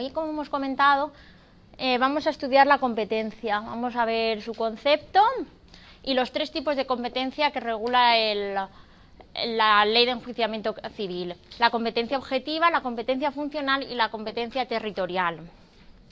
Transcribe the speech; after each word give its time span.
Hoy 0.00 0.10
como 0.10 0.30
hemos 0.30 0.48
comentado, 0.48 1.12
eh, 1.78 1.98
vamos 1.98 2.26
a 2.26 2.30
estudiar 2.30 2.66
la 2.66 2.78
competencia. 2.78 3.60
Vamos 3.60 3.96
a 3.96 4.04
ver 4.04 4.40
su 4.40 4.54
concepto 4.54 5.20
y 6.02 6.14
los 6.14 6.32
tres 6.32 6.52
tipos 6.52 6.76
de 6.76 6.86
competencia 6.86 7.50
que 7.50 7.60
regula 7.60 8.14
la 9.46 9.84
ley 9.84 10.06
de 10.06 10.12
enjuiciamiento 10.12 10.74
civil. 10.96 11.34
La 11.58 11.70
competencia 11.70 12.18
objetiva, 12.18 12.70
la 12.70 12.82
competencia 12.82 13.32
funcional 13.32 13.82
y 13.82 13.94
la 13.94 14.10
competencia 14.10 14.66
territorial. 14.66 15.40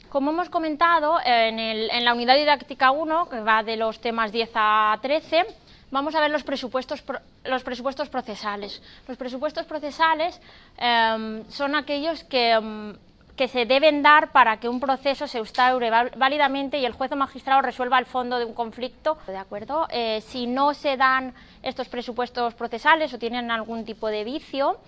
Como 0.08 0.30
hemos 0.30 0.48
comentado, 0.50 1.18
en, 1.24 1.58
en 1.58 2.04
la 2.04 2.14
unidad 2.14 2.36
didáctica 2.36 2.90
1, 2.90 3.28
que 3.28 3.40
va 3.40 3.62
de 3.62 3.76
los 3.76 4.00
temas 4.00 4.32
10 4.32 4.50
a 4.54 4.98
13, 5.00 5.46
vamos 5.90 6.14
a 6.14 6.20
ver 6.20 6.30
los 6.30 6.42
presupuestos, 6.42 7.02
los 7.44 7.62
presupuestos 7.62 8.08
procesales. 8.08 8.82
Los 9.06 9.16
presupuestos 9.16 9.66
procesales 9.66 10.40
eh, 10.78 11.42
son 11.48 11.74
aquellos 11.74 12.24
que, 12.24 12.52
eh, 12.52 12.94
que, 13.36 13.48
se 13.48 13.66
deben 13.66 14.02
dar 14.02 14.32
para 14.32 14.58
que 14.58 14.68
un 14.68 14.80
proceso 14.80 15.26
se 15.26 15.38
instaure 15.38 15.90
válidamente 16.16 16.78
y 16.78 16.84
el 16.84 16.92
juez 16.92 17.12
o 17.12 17.16
magistrado 17.16 17.62
resuelva 17.62 17.98
el 17.98 18.06
fondo 18.06 18.38
de 18.38 18.44
un 18.44 18.54
conflicto. 18.54 19.18
¿De 19.26 19.36
acuerdo? 19.36 19.86
Eh, 19.90 20.20
si 20.22 20.46
no 20.46 20.74
se 20.74 20.96
dan 20.96 21.34
estos 21.62 21.88
presupuestos 21.88 22.54
procesales 22.54 23.12
o 23.14 23.18
tienen 23.18 23.50
algún 23.50 23.84
tipo 23.84 24.08
de 24.08 24.24
vicio, 24.24 24.78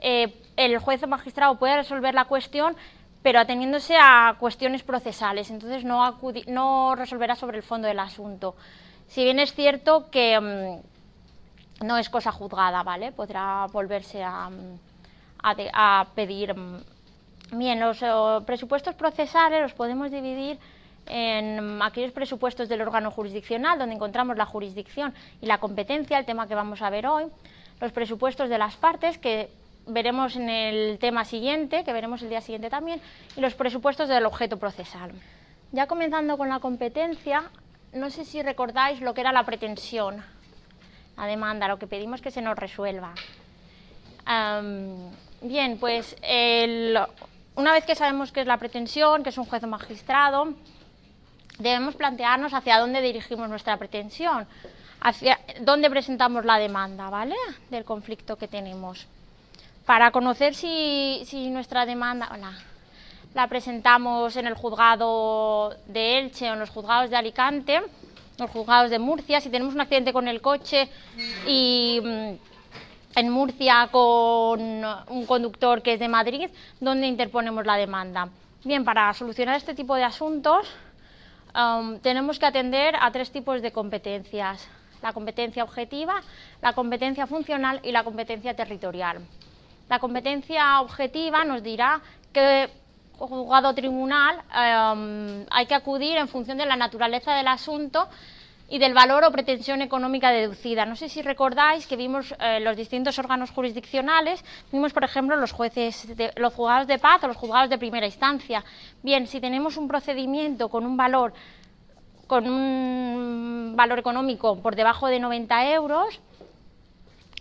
eh, 0.00 0.34
el 0.56 0.78
juez 0.78 1.02
o 1.02 1.06
magistrado 1.06 1.58
puede 1.58 1.76
resolver 1.76 2.14
la 2.14 2.24
cuestión 2.24 2.76
pero 3.22 3.38
ateniéndose 3.38 3.96
a 4.00 4.34
cuestiones 4.38 4.82
procesales, 4.82 5.50
entonces 5.50 5.84
no, 5.84 6.18
no 6.46 6.94
resolverá 6.94 7.36
sobre 7.36 7.58
el 7.58 7.62
fondo 7.62 7.86
del 7.86 7.98
asunto. 7.98 8.56
Si 9.10 9.24
bien 9.24 9.40
es 9.40 9.52
cierto 9.54 10.08
que 10.08 10.38
mm, 10.40 11.84
no 11.84 11.98
es 11.98 12.08
cosa 12.08 12.30
juzgada, 12.30 12.84
¿vale? 12.84 13.10
Podrá 13.10 13.66
volverse 13.72 14.22
a, 14.22 14.48
mm, 14.48 16.14
pedir. 16.14 16.54
Mm, 16.54 16.78
bien, 17.54 17.80
los 17.80 17.98
presupuestos 18.44 18.94
procesales 18.94 19.62
los 19.62 19.74
podemos 19.74 20.12
dividir 20.12 20.60
en 21.06 21.82
aquellos 21.82 22.12
presupuestos 22.12 22.68
del 22.68 22.82
órgano 22.82 23.10
jurisdiccional, 23.10 23.80
donde 23.80 23.96
encontramos 23.96 24.36
la 24.36 24.46
jurisdicción 24.46 25.12
y 25.40 25.46
la 25.46 25.58
competencia, 25.58 26.16
el 26.16 26.24
tema 26.24 26.46
que 26.46 26.54
vamos 26.54 26.80
a 26.80 26.88
ver 26.88 27.08
hoy, 27.08 27.24
los 27.80 27.90
presupuestos 27.90 28.48
de 28.48 28.58
las 28.58 28.76
partes, 28.76 29.18
que 29.18 29.50
veremos 29.88 30.36
en 30.36 30.48
el 30.48 30.98
tema 31.00 31.24
siguiente, 31.24 31.82
que 31.82 31.92
veremos 31.92 32.22
el 32.22 32.28
día 32.28 32.42
siguiente 32.42 32.70
también, 32.70 33.00
y 33.36 33.40
los 33.40 33.54
presupuestos 33.54 34.08
del 34.08 34.24
objeto 34.24 34.56
procesal. 34.56 35.10
Ya 35.72 35.88
comenzando 35.88 36.38
con 36.38 36.48
la 36.48 36.60
competencia, 36.60 37.50
no 37.92 38.10
sé 38.10 38.24
si 38.24 38.42
recordáis 38.42 39.00
lo 39.00 39.14
que 39.14 39.20
era 39.20 39.32
la 39.32 39.44
pretensión, 39.44 40.22
la 41.16 41.26
demanda, 41.26 41.68
lo 41.68 41.78
que 41.78 41.86
pedimos 41.86 42.20
que 42.20 42.30
se 42.30 42.42
nos 42.42 42.58
resuelva. 42.58 43.14
bien, 45.42 45.78
pues 45.78 46.16
una 47.56 47.72
vez 47.72 47.84
que 47.84 47.94
sabemos 47.94 48.32
qué 48.32 48.42
es 48.42 48.46
la 48.46 48.58
pretensión, 48.58 49.22
que 49.22 49.30
es 49.30 49.38
un 49.38 49.46
juez 49.46 49.62
magistrado, 49.64 50.54
debemos 51.58 51.94
plantearnos 51.96 52.54
hacia 52.54 52.78
dónde 52.78 53.02
dirigimos 53.02 53.48
nuestra 53.48 53.76
pretensión, 53.76 54.46
hacia 55.00 55.38
dónde 55.60 55.90
presentamos 55.90 56.44
la 56.44 56.58
demanda, 56.58 57.10
¿vale? 57.10 57.36
Del 57.70 57.84
conflicto 57.84 58.36
que 58.36 58.48
tenemos. 58.48 59.06
Para 59.84 60.10
conocer 60.10 60.54
si, 60.54 61.22
si 61.24 61.50
nuestra 61.50 61.84
demanda... 61.86 62.30
Hola 62.32 62.69
la 63.34 63.46
presentamos 63.46 64.36
en 64.36 64.46
el 64.46 64.54
juzgado 64.54 65.76
de 65.86 66.18
Elche 66.18 66.50
o 66.50 66.54
en 66.54 66.58
los 66.58 66.70
juzgados 66.70 67.10
de 67.10 67.16
Alicante, 67.16 67.80
los 68.38 68.50
juzgados 68.50 68.90
de 68.90 68.98
Murcia. 68.98 69.40
Si 69.40 69.50
tenemos 69.50 69.74
un 69.74 69.80
accidente 69.80 70.12
con 70.12 70.26
el 70.26 70.40
coche 70.40 70.88
y 71.46 72.00
mm, 72.02 73.18
en 73.18 73.30
Murcia 73.30 73.88
con 73.92 74.60
un 74.60 75.26
conductor 75.26 75.82
que 75.82 75.94
es 75.94 76.00
de 76.00 76.08
Madrid, 76.08 76.48
¿dónde 76.80 77.06
interponemos 77.06 77.64
la 77.64 77.76
demanda? 77.76 78.28
Bien, 78.64 78.84
para 78.84 79.12
solucionar 79.14 79.56
este 79.56 79.74
tipo 79.74 79.94
de 79.94 80.04
asuntos 80.04 80.68
um, 81.54 81.98
tenemos 82.00 82.38
que 82.38 82.46
atender 82.46 82.94
a 83.00 83.10
tres 83.10 83.30
tipos 83.30 83.62
de 83.62 83.72
competencias. 83.72 84.68
La 85.02 85.12
competencia 85.14 85.64
objetiva, 85.64 86.20
la 86.60 86.74
competencia 86.74 87.26
funcional 87.26 87.80
y 87.82 87.90
la 87.90 88.04
competencia 88.04 88.54
territorial. 88.54 89.20
La 89.88 89.98
competencia 89.98 90.80
objetiva 90.82 91.44
nos 91.44 91.62
dirá 91.62 92.02
que 92.32 92.68
juzgado 93.28 93.74
tribunal 93.74 94.36
em, 94.54 95.46
hay 95.50 95.66
que 95.66 95.74
acudir 95.74 96.16
en 96.16 96.28
función 96.28 96.58
de 96.58 96.66
la 96.66 96.76
naturaleza 96.76 97.34
del 97.34 97.48
asunto 97.48 98.08
y 98.70 98.78
del 98.78 98.94
valor 98.94 99.24
o 99.24 99.32
pretensión 99.32 99.82
económica 99.82 100.30
deducida. 100.30 100.86
No 100.86 100.94
sé 100.94 101.08
si 101.08 101.22
recordáis 101.22 101.86
que 101.86 101.96
vimos 101.96 102.34
eh, 102.38 102.60
los 102.60 102.76
distintos 102.76 103.18
órganos 103.18 103.50
jurisdiccionales, 103.50 104.44
vimos 104.70 104.92
por 104.92 105.02
ejemplo 105.02 105.36
los 105.36 105.52
jueces, 105.52 106.16
de, 106.16 106.32
los 106.36 106.54
juzgados 106.54 106.86
de 106.86 106.98
paz 106.98 107.22
o 107.24 107.26
los 107.26 107.36
juzgados 107.36 107.68
de 107.68 107.78
primera 107.78 108.06
instancia. 108.06 108.64
Bien, 109.02 109.26
si 109.26 109.40
tenemos 109.40 109.76
un 109.76 109.88
procedimiento 109.88 110.68
con 110.68 110.86
un 110.86 110.96
valor 110.96 111.34
con 112.28 112.48
un 112.48 113.74
valor 113.74 113.98
económico 113.98 114.62
por 114.62 114.76
debajo 114.76 115.08
de 115.08 115.18
90 115.18 115.72
euros, 115.72 116.20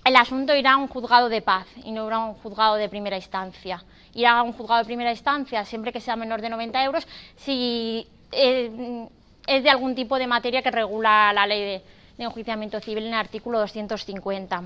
el 0.05 0.15
asunto 0.15 0.55
irá 0.55 0.73
a 0.73 0.77
un 0.77 0.87
juzgado 0.87 1.29
de 1.29 1.41
paz 1.41 1.67
y 1.83 1.91
no 1.91 2.07
irá 2.07 2.17
a 2.17 2.25
un 2.25 2.35
juzgado 2.35 2.75
de 2.75 2.89
primera 2.89 3.17
instancia 3.17 3.83
ir 4.13 4.27
a 4.27 4.41
un 4.43 4.53
juzgado 4.53 4.79
de 4.79 4.85
primera 4.85 5.11
instancia 5.11 5.65
siempre 5.65 5.91
que 5.91 6.01
sea 6.01 6.15
menor 6.15 6.41
de 6.41 6.49
90 6.49 6.83
euros 6.83 7.07
si 7.37 8.07
eh, 8.31 9.07
es 9.47 9.63
de 9.63 9.69
algún 9.69 9.95
tipo 9.95 10.17
de 10.17 10.27
materia 10.27 10.61
que 10.61 10.71
regula 10.71 11.33
la 11.33 11.47
ley 11.47 11.61
de, 11.61 11.83
enjuiciamiento 12.23 12.81
civil 12.81 13.05
en 13.05 13.13
el 13.13 13.19
artículo 13.19 13.59
250. 13.59 14.63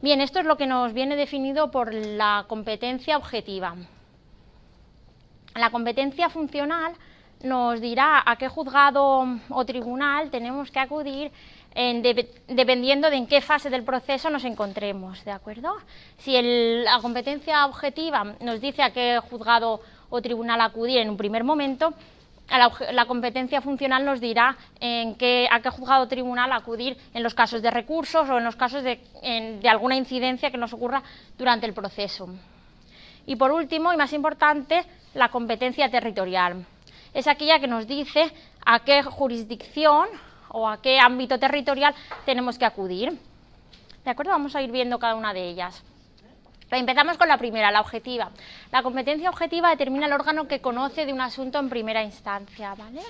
Bien, 0.00 0.22
esto 0.22 0.38
es 0.38 0.46
lo 0.46 0.56
que 0.56 0.66
nos 0.66 0.94
viene 0.94 1.14
definido 1.14 1.70
por 1.70 1.92
la 1.92 2.46
competencia 2.48 3.18
objetiva. 3.18 3.76
La 5.54 5.68
competencia 5.68 6.30
funcional 6.30 6.94
nos 7.42 7.82
dirá 7.82 8.22
a 8.24 8.36
qué 8.36 8.48
juzgado 8.48 9.26
o 9.50 9.64
tribunal 9.66 10.30
tenemos 10.30 10.70
que 10.70 10.78
acudir 10.78 11.30
dependiendo 11.74 13.10
de 13.10 13.16
en 13.16 13.26
qué 13.26 13.40
fase 13.40 13.70
del 13.70 13.84
proceso 13.84 14.28
nos 14.30 14.44
encontremos, 14.44 15.24
¿de 15.24 15.30
acuerdo? 15.30 15.76
Si 16.18 16.36
la 16.40 16.98
competencia 17.00 17.64
objetiva 17.66 18.34
nos 18.40 18.60
dice 18.60 18.82
a 18.82 18.92
qué 18.92 19.20
juzgado 19.30 19.80
o 20.10 20.20
tribunal 20.20 20.60
acudir 20.60 20.98
en 20.98 21.10
un 21.10 21.16
primer 21.16 21.44
momento, 21.44 21.94
la, 22.92 23.06
competencia 23.06 23.60
funcional 23.60 24.04
nos 24.04 24.20
dirá 24.20 24.56
en 24.80 25.14
qué, 25.14 25.46
a 25.50 25.60
qué 25.60 25.70
juzgado 25.70 26.04
o 26.04 26.08
tribunal 26.08 26.52
acudir 26.52 26.96
en 27.14 27.22
los 27.22 27.34
casos 27.34 27.62
de 27.62 27.70
recursos 27.70 28.28
o 28.28 28.38
en 28.38 28.44
los 28.44 28.56
casos 28.56 28.82
de, 28.82 28.98
de 29.62 29.68
alguna 29.68 29.94
incidencia 29.94 30.50
que 30.50 30.58
nos 30.58 30.72
ocurra 30.72 31.02
durante 31.38 31.66
el 31.66 31.72
proceso. 31.72 32.28
Y 33.26 33.36
por 33.36 33.52
último, 33.52 33.92
y 33.92 33.96
más 33.96 34.12
importante, 34.12 34.82
la 35.14 35.28
competencia 35.28 35.88
territorial. 35.88 36.66
Es 37.14 37.28
aquella 37.28 37.60
que 37.60 37.68
nos 37.68 37.86
dice 37.86 38.32
a 38.66 38.80
qué 38.80 39.02
jurisdicción 39.04 40.08
o 40.50 40.68
a 40.68 40.80
qué 40.80 40.98
ámbito 40.98 41.38
territorial 41.38 41.94
tenemos 42.24 42.58
que 42.58 42.64
acudir. 42.64 43.18
¿De 44.04 44.10
acuerdo? 44.10 44.32
Vamos 44.32 44.54
a 44.56 44.62
ir 44.62 44.70
viendo 44.70 44.98
cada 44.98 45.14
una 45.14 45.32
de 45.32 45.48
ellas. 45.48 45.82
Empezamos 46.70 47.18
con 47.18 47.26
la 47.26 47.36
primera, 47.36 47.70
la 47.70 47.80
objetiva. 47.80 48.30
La 48.70 48.82
competencia 48.82 49.28
objetiva 49.28 49.70
determina 49.70 50.06
el 50.06 50.12
órgano 50.12 50.46
que 50.46 50.60
conoce 50.60 51.04
de 51.04 51.12
un 51.12 51.20
asunto 51.20 51.58
en 51.58 51.68
primera 51.68 52.02
instancia. 52.02 52.74
¿vale? 52.74 53.02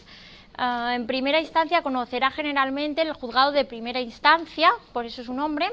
Ah, 0.57 0.93
en 0.95 1.07
primera 1.07 1.41
instancia 1.41 1.83
conocerá 1.83 2.31
generalmente 2.31 3.03
el 3.03 3.13
juzgado 3.13 3.53
de 3.53 3.65
primera 3.65 4.01
instancia, 4.01 4.71
por 4.93 5.05
eso 5.05 5.23
su 5.23 5.35
nombre, 5.35 5.71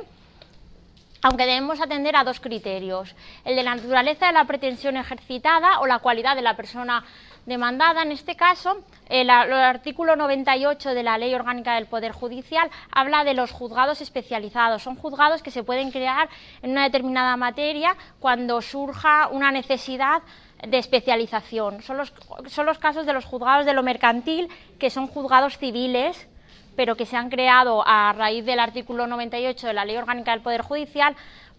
aunque 1.22 1.46
debemos 1.46 1.82
atender 1.82 2.16
a 2.16 2.24
dos 2.24 2.40
criterios, 2.40 3.16
el 3.44 3.56
de 3.56 3.64
la 3.64 3.76
naturaleza 3.76 4.28
de 4.28 4.34
la 4.34 4.46
pretensión 4.46 4.98
ejercitada 4.98 5.80
o 5.80 5.88
la 5.88 6.00
cualidad 6.00 6.36
de 6.36 6.42
la 6.42 6.56
persona 6.56 7.04
demandada. 7.48 8.04
En 8.04 8.12
este 8.12 8.36
caso, 8.36 8.84
el, 9.10 9.32
artículo 9.32 10.16
98 10.16 10.94
de 10.94 11.02
la 11.02 11.18
Ley 11.18 11.34
Orgánica 11.34 11.76
del 11.76 11.88
Poder 11.88 12.12
Judicial 12.12 12.70
habla 12.92 13.24
de 13.24 13.34
los 13.34 13.52
juzgados 13.52 14.02
especializados. 14.02 14.84
Son 14.84 14.96
juzgados 14.96 15.42
que 15.42 15.50
se 15.50 15.64
pueden 15.64 15.90
crear 15.90 16.30
en 16.62 16.72
una 16.72 16.84
determinada 16.84 17.36
materia 17.38 17.96
cuando 18.20 18.62
surja 18.62 19.30
una 19.32 19.52
necesidad 19.52 20.22
de 20.68 20.78
especialización. 20.78 21.82
Son 21.82 21.98
los, 21.98 22.14
son 22.48 22.66
los 22.66 22.78
casos 22.78 23.06
de 23.06 23.14
los 23.14 23.26
juzgados 23.26 23.66
de 23.66 23.74
lo 23.74 23.82
mercantil, 23.82 24.50
que 24.78 24.90
son 24.90 25.08
juzgados 25.08 25.58
civiles, 25.58 26.28
pero 26.76 26.96
que 26.96 27.06
se 27.06 27.16
han 27.16 27.30
creado 27.30 27.84
a 27.86 28.14
raíz 28.14 28.46
del 28.46 28.60
artículo 28.60 29.08
98 29.08 29.68
de 29.68 29.74
la 29.74 29.86
Ley 29.86 29.98
Orgánica 29.98 30.32
del 30.32 30.42
Poder 30.42 30.62
Judicial 30.62 31.16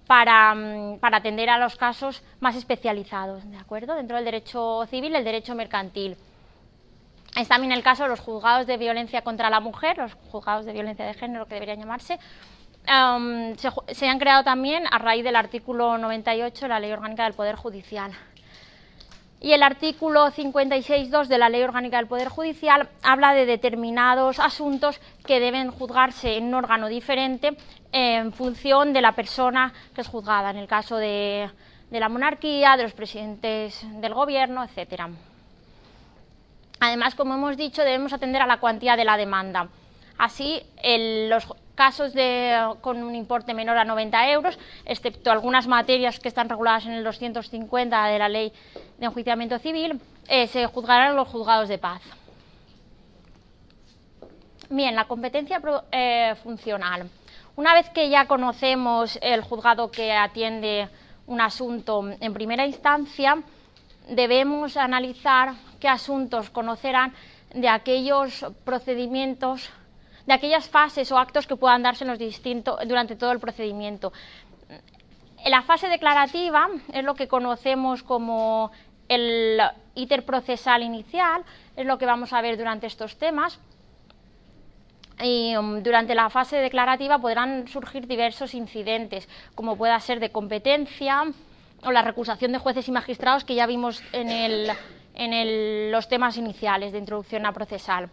Mm, 0.09 0.99
para, 1.01 1.17
atender 1.19 1.51
a 1.51 1.59
los 1.59 1.77
casos 1.77 2.23
más 2.41 2.57
especializados, 2.57 3.49
¿de 3.51 3.59
acuerdo? 3.59 3.95
Dentro 3.95 4.17
del 4.17 4.25
derecho 4.25 4.87
civil, 4.87 5.15
el 5.15 5.25
derecho 5.25 5.55
mercantil. 5.55 6.17
Es 7.37 7.49
también 7.49 7.73
el 7.73 7.83
caso 7.83 8.05
de 8.05 8.09
los 8.09 8.21
juzgados 8.21 8.67
de 8.67 8.79
violencia 8.79 9.23
contra 9.23 9.51
la 9.51 9.61
mujer, 9.61 9.99
los 9.99 10.15
juzgados 10.33 10.65
de 10.65 10.73
violencia 10.73 11.05
de 11.05 11.13
género 11.13 11.47
que 11.47 11.55
deberían 11.55 11.79
llamarse, 11.79 12.19
se, 12.87 14.09
han 14.09 14.19
creado 14.19 14.45
también 14.45 14.85
a 14.91 14.99
raíz 14.99 15.23
del 15.23 15.37
artículo 15.37 15.99
98 15.99 16.65
de 16.65 16.69
la 16.69 16.81
Ley 16.81 16.91
Orgánica 16.91 17.25
del 17.25 17.35
Poder 17.35 17.57
Judicial. 17.57 18.13
Y 19.40 19.52
el 19.52 19.62
artículo 19.62 20.26
56.2 20.32 21.26
de 21.26 21.38
la 21.38 21.49
Ley 21.49 21.62
Orgánica 21.62 21.99
del 21.99 22.08
Poder 22.08 22.29
Judicial 22.29 22.88
habla 23.02 23.35
de 23.35 23.46
determinados 23.46 24.40
asuntos 24.40 25.00
que 25.25 25.38
deben 25.38 25.70
juzgarse 25.70 26.37
en 26.37 26.46
un 26.46 26.55
órgano 26.55 26.88
diferente 26.88 27.56
en 27.93 28.32
función 28.32 28.93
de 28.93 29.00
la 29.00 29.12
persona 29.12 29.73
que 29.94 30.00
es 30.00 30.08
juzgada, 30.08 30.50
en 30.50 30.56
el 30.56 30.67
caso 30.67 30.96
de, 30.96 31.49
la 31.90 32.08
monarquía, 32.08 32.76
de 32.76 32.82
los 32.82 32.94
presidentes 32.94 33.87
del 34.00 34.12
gobierno, 34.12 34.64
etcétera. 34.64 35.08
Además, 36.81 37.14
como 37.14 37.35
hemos 37.35 37.56
dicho, 37.56 37.82
debemos 37.82 38.12
atender 38.12 38.43
a 38.43 38.46
la 38.46 38.58
cuantía 38.58 38.96
de 38.96 39.05
la 39.05 39.17
demanda. 39.17 39.69
Así, 40.19 40.61
los 41.29 41.47
casos 41.76 42.12
con 42.81 43.03
un 43.05 43.15
importe 43.15 43.55
menor 43.55 43.79
a 43.79 43.85
90 43.85 44.31
euros, 44.32 44.59
excepto 44.85 45.31
algunas 45.31 45.69
materias 45.69 46.19
que 46.19 46.26
están 46.26 46.49
reguladas 46.49 46.87
en 46.87 46.93
el 46.93 47.05
250 47.05 48.05
de 48.06 48.19
la 48.19 48.29
Ley 48.29 48.53
de 48.99 49.06
Enjuiciamiento 49.06 49.61
Civil, 49.61 50.00
eh, 50.26 50.49
se 50.49 50.67
juzgarán 50.67 51.15
los 51.15 51.29
juzgados 51.29 51.69
de 51.69 51.79
paz. 51.79 52.03
Bien, 54.70 54.97
la 54.97 55.06
competencia 55.06 55.62
eh, 55.93 56.35
funcional. 56.43 57.09
Una 57.55 57.75
vez 57.75 57.88
que 57.91 58.11
ya 58.11 58.26
conocemos 58.26 59.19
el 59.23 59.43
juzgado 59.43 59.91
que 59.91 60.12
atiende 60.12 60.88
un 61.26 61.41
asunto 61.41 62.05
en 62.21 62.35
primera 62.35 62.67
instancia, 62.67 63.41
debemos 64.09 64.76
analizar 64.76 65.55
qué 65.79 65.88
asuntos 65.88 66.50
conocerán 66.50 67.14
de 67.55 67.69
aquellos 67.69 68.44
procedimientos 68.64 69.71
de 70.29 70.35
aquellas 70.35 70.69
fases 70.69 71.11
o 71.11 71.17
actos 71.17 71.47
que 71.47 71.57
puedan 71.57 71.83
darse 71.83 72.05
en 72.05 72.11
los 72.11 72.19
distintos, 72.19 72.77
durante 72.87 73.17
todo 73.17 73.33
el 73.33 73.41
procedimiento. 73.41 74.13
La 75.47 75.63
fase 75.63 75.89
declarativa 75.89 76.69
es 76.93 77.03
lo 77.03 77.15
que 77.15 77.29
conocemos 77.29 78.03
como 78.03 78.71
el 79.09 79.59
íter 79.95 80.27
procesal 80.27 80.83
inicial, 80.83 81.45
es 81.77 81.87
lo 81.87 81.97
que 81.97 82.05
vamos 82.05 82.35
a 82.35 82.43
ver 82.43 82.59
durante 82.59 82.87
estos 82.87 83.17
temas. 83.17 83.59
Y 85.23 85.57
um, 85.57 85.83
durante 85.83 86.15
la 86.15 86.29
fase 86.29 86.59
declarativa 86.59 87.19
podrán 87.19 87.67
surgir 87.67 88.07
diversos 88.07 88.53
incidentes, 88.53 89.27
como 89.55 89.77
pueda 89.77 89.99
ser 89.99 90.21
de 90.21 90.31
competencia 90.31 91.25
o 91.83 91.91
la 91.91 92.03
recusación 92.03 92.53
de 92.53 92.59
jueces 92.59 92.87
y 92.87 92.93
magistrados 92.93 93.45
que 93.45 93.55
ya 93.55 93.67
vimos 93.67 94.03
en, 94.13 94.29
en 95.15 95.91
los 95.91 96.07
temas 96.07 96.37
iniciales 96.37 96.93
de 96.93 96.99
introducción 96.99 97.47
a 97.47 97.53
procesal 97.53 98.11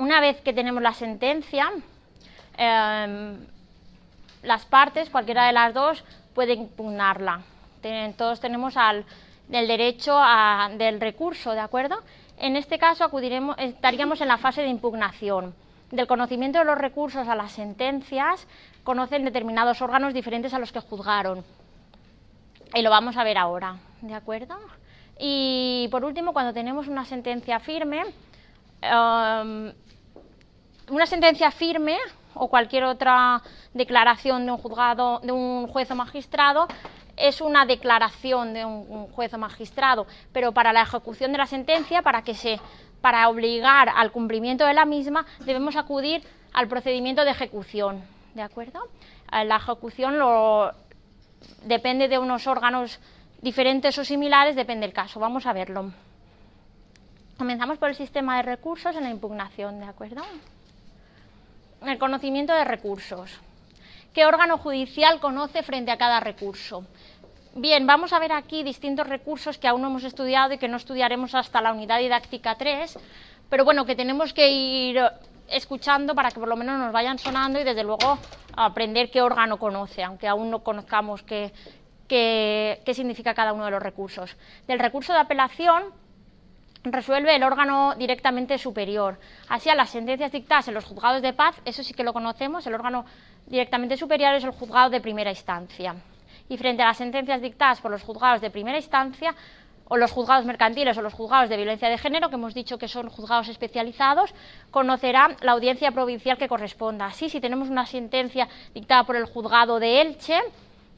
una 0.00 0.20
vez 0.20 0.40
que 0.40 0.54
tenemos 0.54 0.82
la 0.82 0.94
sentencia, 0.94 1.70
em, 2.56 3.36
las 4.42 4.64
partes, 4.64 5.10
cualquiera 5.10 5.46
de 5.46 5.52
las 5.52 5.74
dos, 5.74 6.02
puede 6.34 6.54
impugnarla. 6.54 7.42
todos 8.16 8.40
tenemos 8.40 8.74
el 8.76 9.66
derecho 9.68 10.18
del 10.76 11.00
recurso, 11.00 11.52
¿de 11.52 11.60
acuerdo? 11.60 11.98
En 12.38 12.56
este 12.56 12.78
caso 12.78 13.04
acudiremos, 13.04 13.56
estaríamos 13.58 14.20
en 14.20 14.28
la 14.28 14.36
fase 14.36 14.62
de 14.62 14.68
impugnación. 14.68 15.54
Del 15.90 16.06
conocimiento 16.06 16.58
de 16.58 16.66
los 16.66 16.78
recursos 16.78 17.26
a 17.26 17.34
las 17.34 17.52
sentencias 17.52 18.46
conocen 18.84 19.24
determinados 19.24 19.80
órganos 19.82 20.14
diferentes 20.14 20.52
a 20.54 20.58
los 20.58 20.72
que 20.72 20.80
juzgaron. 20.80 21.44
Y 22.74 22.82
lo 22.82 22.90
vamos 22.90 23.16
a 23.16 23.24
ver 23.24 23.38
ahora, 23.38 23.76
¿de 24.02 24.14
acuerdo? 24.14 24.56
Y 25.18 25.88
por 25.90 26.04
último, 26.04 26.32
cuando 26.32 26.52
tenemos 26.52 26.86
una 26.86 27.04
sentencia 27.04 27.60
firme, 27.60 28.02
em, 28.82 29.72
una 30.90 31.06
sentencia 31.06 31.50
firme 31.50 31.96
o 32.34 32.48
cualquier 32.48 32.84
otra 32.84 33.42
declaración 33.74 34.46
de 34.46 34.52
un 34.52 34.58
juzgado, 34.58 35.20
de 35.20 35.32
un 35.32 35.66
juez 35.68 35.90
o 35.90 35.94
magistrado, 35.94 36.66
es 37.16 37.40
una 37.40 37.66
declaración 37.66 38.54
de 38.54 38.64
un, 38.64 39.06
juez 39.08 39.32
o 39.34 39.38
magistrado, 39.38 40.06
pero 40.32 40.52
para 40.52 40.72
la 40.72 40.82
ejecución 40.82 41.32
de 41.32 41.38
la 41.38 41.46
sentencia, 41.46 42.02
para 42.02 42.22
que 42.22 42.34
se, 42.34 42.60
para 43.00 43.28
obligar 43.28 43.88
al 43.88 44.10
cumplimiento 44.10 44.64
de 44.64 44.74
la 44.74 44.84
misma, 44.84 45.26
debemos 45.40 45.76
acudir 45.76 46.22
al 46.52 46.68
procedimiento 46.68 47.24
de 47.24 47.30
ejecución, 47.30 48.02
¿de 48.34 48.42
acuerdo? 48.42 48.80
Eh, 49.32 49.44
la 49.44 49.56
ejecución 49.56 50.18
lo, 50.18 50.72
depende 51.64 52.08
de 52.08 52.18
unos 52.18 52.46
órganos 52.46 53.00
diferentes 53.42 53.96
o 53.98 54.04
similares, 54.04 54.56
depende 54.56 54.86
del 54.86 54.94
caso. 54.94 55.20
Vamos 55.20 55.46
a 55.46 55.52
verlo. 55.52 55.92
Comenzamos 57.38 57.78
por 57.78 57.88
el 57.88 57.94
sistema 57.94 58.36
de 58.36 58.42
recursos 58.42 58.94
en 58.96 59.04
la 59.04 59.10
impugnación, 59.10 59.80
¿de 59.80 59.86
acuerdo? 59.86 60.22
El 61.88 61.98
conocimiento 61.98 62.52
de 62.52 62.64
recursos. 62.64 63.40
¿Qué 64.12 64.26
órgano 64.26 64.58
judicial 64.58 65.20
conoce 65.20 65.62
frente 65.62 65.90
a 65.90 65.96
cada 65.96 66.20
recurso? 66.20 66.84
Bien, 67.54 67.86
vamos 67.86 68.12
a 68.12 68.18
ver 68.18 68.32
aquí 68.32 68.62
distintos 68.62 69.08
recursos 69.08 69.58
que 69.58 69.68
aún 69.68 69.82
no 69.82 69.88
hemos 69.88 70.04
estudiado 70.04 70.52
y 70.52 70.58
que 70.58 70.68
no 70.68 70.76
estudiaremos 70.76 71.34
hasta 71.34 71.60
la 71.60 71.72
unidad 71.72 71.98
didáctica 71.98 72.56
3, 72.56 72.98
pero 73.48 73.64
bueno, 73.64 73.86
que 73.86 73.96
tenemos 73.96 74.32
que 74.32 74.50
ir 74.50 75.00
escuchando 75.48 76.14
para 76.14 76.30
que 76.30 76.38
por 76.38 76.48
lo 76.48 76.56
menos 76.56 76.78
nos 76.78 76.92
vayan 76.92 77.18
sonando 77.18 77.60
y 77.60 77.64
desde 77.64 77.82
luego 77.82 78.18
aprender 78.56 79.10
qué 79.10 79.22
órgano 79.22 79.58
conoce, 79.58 80.02
aunque 80.04 80.28
aún 80.28 80.50
no 80.50 80.62
conozcamos 80.62 81.22
qué, 81.22 81.52
qué 82.06 82.92
significa 82.94 83.34
cada 83.34 83.52
uno 83.52 83.64
de 83.64 83.72
los 83.72 83.82
recursos. 83.82 84.36
Del 84.68 84.78
recurso 84.78 85.12
de 85.12 85.20
apelación 85.20 85.84
resuelve 86.84 87.36
el 87.36 87.42
órgano 87.42 87.94
directamente 87.96 88.58
superior. 88.58 89.18
Así 89.48 89.68
a 89.68 89.74
las 89.74 89.90
sentencias 89.90 90.32
dictadas 90.32 90.68
en 90.68 90.74
los 90.74 90.84
juzgados 90.84 91.22
de 91.22 91.32
paz, 91.32 91.60
eso 91.64 91.82
sí 91.82 91.94
que 91.94 92.04
lo 92.04 92.12
conocemos, 92.12 92.66
el 92.66 92.74
órgano 92.74 93.04
directamente 93.46 93.96
superior 93.96 94.34
es 94.34 94.44
el 94.44 94.50
juzgado 94.50 94.90
de 94.90 95.00
primera 95.00 95.30
instancia. 95.30 95.96
Y 96.48 96.56
frente 96.56 96.82
a 96.82 96.86
las 96.86 96.96
sentencias 96.96 97.42
dictadas 97.42 97.80
por 97.80 97.90
los 97.90 98.02
juzgados 98.02 98.40
de 98.40 98.50
primera 98.50 98.78
instancia, 98.78 99.34
o 99.92 99.96
los 99.96 100.12
juzgados 100.12 100.46
mercantiles 100.46 100.96
o 100.98 101.02
los 101.02 101.12
juzgados 101.12 101.48
de 101.48 101.56
violencia 101.56 101.88
de 101.88 101.98
género, 101.98 102.28
que 102.28 102.36
hemos 102.36 102.54
dicho 102.54 102.78
que 102.78 102.86
son 102.86 103.08
juzgados 103.08 103.48
especializados, 103.48 104.32
conocerá 104.70 105.36
la 105.40 105.50
audiencia 105.50 105.90
provincial 105.90 106.38
que 106.38 106.46
corresponda. 106.46 107.06
Así, 107.06 107.28
si 107.28 107.40
tenemos 107.40 107.68
una 107.68 107.86
sentencia 107.86 108.48
dictada 108.72 109.02
por 109.02 109.16
el 109.16 109.24
juzgado 109.24 109.80
de 109.80 110.00
Elche 110.00 110.38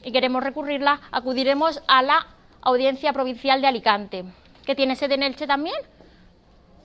y 0.05 0.13
queremos 0.13 0.45
recurrirla, 0.45 1.01
acudiremos 1.11 1.83
a 1.89 2.03
la 2.03 2.27
audiencia 2.61 3.15
provincial 3.15 3.63
de 3.63 3.67
Alicante 3.67 4.25
que 4.65 4.75
tiene 4.75 4.97
sede 4.97 5.15
en 5.15 5.23
Elche 5.23 5.47
también, 5.47 5.77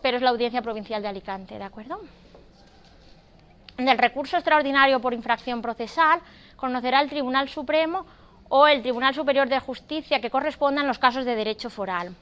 pero 0.01 0.17
es 0.17 0.23
la 0.23 0.29
Audiencia 0.29 0.61
Provincial 0.61 1.01
de 1.01 1.07
Alicante, 1.07 1.57
¿de 1.57 1.63
acuerdo? 1.63 1.99
Del 3.77 3.97
recurso 3.97 4.37
extraordinario 4.37 4.99
por 4.99 5.13
infracción 5.13 5.61
procesal 5.61 6.19
conocerá 6.55 7.01
el 7.01 7.09
Tribunal 7.09 7.47
Supremo 7.49 8.05
o 8.49 8.67
el 8.67 8.81
Tribunal 8.81 9.13
Superior 9.13 9.49
de 9.49 9.59
Justicia 9.59 10.19
que 10.19 10.31
corresponda 10.31 10.81
en 10.81 10.87
los 10.87 10.97
casos 10.97 11.25
de 11.25 11.35
derecho 11.35 11.69
foral. 11.69 12.15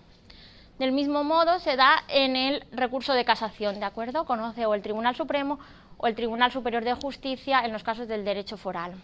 Del 0.80 0.92
mismo 0.92 1.24
modo 1.24 1.60
se 1.60 1.78
da 1.78 2.04
en 2.10 2.36
el 2.36 2.66
recurso 2.72 3.14
de 3.14 3.24
casación, 3.24 3.80
¿de 3.80 3.86
acuerdo? 3.86 4.26
Conoce 4.26 4.66
o 4.66 4.74
el 4.74 4.82
Tribunal 4.82 5.16
Supremo 5.16 5.60
o 5.98 6.08
el 6.08 6.16
Tribunal 6.16 6.52
Superior 6.52 6.84
de 6.84 6.94
Justicia 6.94 7.62
en 7.64 7.72
los 7.72 7.84
casos 7.84 8.10
del 8.10 8.26
derecho 8.26 8.58
foral 8.58 8.96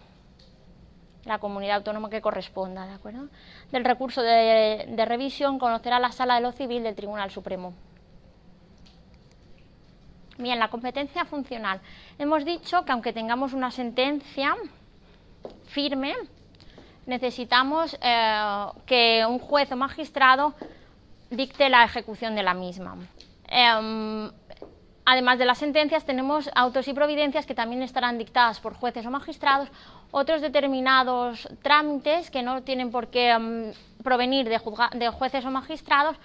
la 1.24 1.38
comunidad 1.38 1.76
autónoma 1.76 2.10
que 2.10 2.20
corresponda, 2.20 2.86
¿de 2.86 2.94
acuerdo? 2.94 3.28
Del 3.70 3.84
recurso 3.84 4.22
de, 4.22 5.04
revisión 5.06 5.58
conocerá 5.58 5.98
la 5.98 6.12
Sala 6.12 6.36
de 6.36 6.40
lo 6.40 6.52
Civil 6.52 6.82
del 6.82 6.94
Tribunal 6.94 7.30
Supremo. 7.30 7.74
Bien, 10.38 10.58
la 10.58 10.68
competencia 10.68 11.24
funcional. 11.24 11.80
Hemos 12.18 12.44
dicho 12.44 12.84
que 12.84 12.92
aunque 12.92 13.12
tengamos 13.12 13.52
una 13.52 13.70
sentencia 13.70 14.56
firme, 15.66 16.14
necesitamos 17.06 17.96
eh, 18.00 18.66
que 18.86 19.24
un 19.28 19.38
juez 19.38 19.70
o 19.70 19.76
magistrado 19.76 20.54
dicte 21.30 21.68
la 21.68 21.84
ejecución 21.84 22.34
de 22.34 22.42
la 22.42 22.54
misma. 22.54 22.96
Em, 23.46 24.30
además 25.04 25.38
de 25.38 25.44
las 25.44 25.58
sentencias, 25.58 26.04
tenemos 26.04 26.50
autos 26.54 26.88
y 26.88 26.92
providencias 26.92 27.46
que 27.46 27.54
también 27.54 27.82
estarán 27.82 28.18
dictadas 28.18 28.58
por 28.60 28.74
jueces 28.74 29.06
o 29.06 29.10
magistrados 29.10 29.68
otros 30.12 30.42
determinados 30.42 31.48
trámites 31.62 32.30
que 32.30 32.42
no 32.42 32.62
tienen 32.62 32.92
por 32.92 33.08
qué 33.08 33.36
mm, 33.36 34.02
provenir 34.04 34.48
de, 34.48 34.58
jueces 35.08 35.44
o 35.44 35.50
magistrados, 35.50 36.16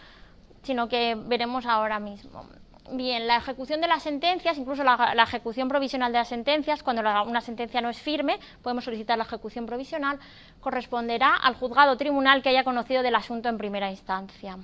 sino 0.62 0.88
que 0.88 1.16
veremos 1.16 1.66
ahora 1.66 2.00
mismo. 2.00 2.46
Bien, 2.92 3.28
la 3.28 3.38
ejecución 3.38 3.82
de 3.82 3.88
las 3.88 4.04
sentencias, 4.04 4.58
incluso 4.58 4.84
la, 4.84 5.24
ejecución 5.24 5.68
provisional 5.68 6.12
de 6.12 6.20
las 6.20 6.28
sentencias, 6.28 6.84
cuando 6.84 7.02
una 7.02 7.42
sentencia 7.42 7.82
no 7.82 7.90
es 7.90 8.00
firme, 8.00 8.40
podemos 8.62 8.84
solicitar 8.84 9.18
la 9.18 9.24
ejecución 9.24 9.66
provisional, 9.66 10.20
corresponderá 10.60 11.36
al 11.36 11.56
juzgado 11.56 11.94
o 11.94 11.98
tribunal 11.98 12.42
que 12.42 12.50
haya 12.50 12.64
conocido 12.64 13.04
del 13.04 13.16
asunto 13.16 13.50
en 13.50 13.58
primera 13.58 13.90
instancia. 13.90 14.58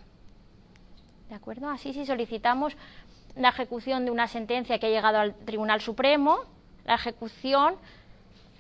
¿De 1.29 1.35
acuerdo? 1.35 1.69
Así, 1.69 1.93
si 1.93 2.05
solicitamos 2.05 2.75
la 3.35 3.49
ejecución 3.49 4.05
de 4.05 4.11
una 4.11 4.27
sentencia 4.27 4.79
que 4.79 4.87
ha 4.87 4.89
llegado 4.89 5.17
al 5.17 5.33
Tribunal 5.33 5.81
Supremo, 5.81 6.39
la 6.85 6.95
ejecución 6.95 7.75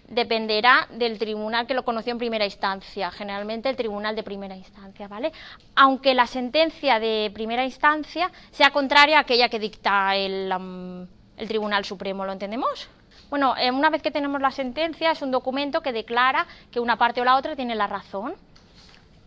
dependerá 0.07 0.87
del 0.91 1.17
tribunal 1.17 1.65
que 1.65 1.73
lo 1.73 1.83
conoció 1.83 2.11
en 2.11 2.17
primera 2.17 2.45
instancia, 2.45 3.09
generalmente 3.11 3.69
el 3.69 3.75
tribunal 3.75 4.15
de 4.15 4.23
primera 4.23 4.55
instancia, 4.55 5.07
¿vale? 5.07 5.31
Aunque 5.75 6.13
la 6.13 6.27
sentencia 6.27 6.99
de 6.99 7.31
primera 7.33 7.63
instancia 7.63 8.31
sea 8.51 8.71
contraria 8.71 9.17
a 9.17 9.21
aquella 9.21 9.49
que 9.49 9.59
dicta 9.59 10.15
el, 10.15 11.07
Tribunal 11.47 11.83
Supremo, 11.83 12.25
¿lo 12.25 12.31
entendemos? 12.31 12.87
Bueno, 13.29 13.55
eh, 13.57 13.71
una 13.71 13.89
vez 13.89 14.01
que 14.01 14.11
tenemos 14.11 14.39
la 14.39 14.51
sentencia 14.51 15.11
es 15.11 15.21
un 15.21 15.31
documento 15.31 15.81
que 15.81 15.91
declara 15.91 16.45
que 16.71 16.79
una 16.79 16.97
parte 16.97 17.21
o 17.21 17.25
la 17.25 17.35
otra 17.35 17.55
tiene 17.55 17.73
la 17.75 17.87
razón. 17.87 18.35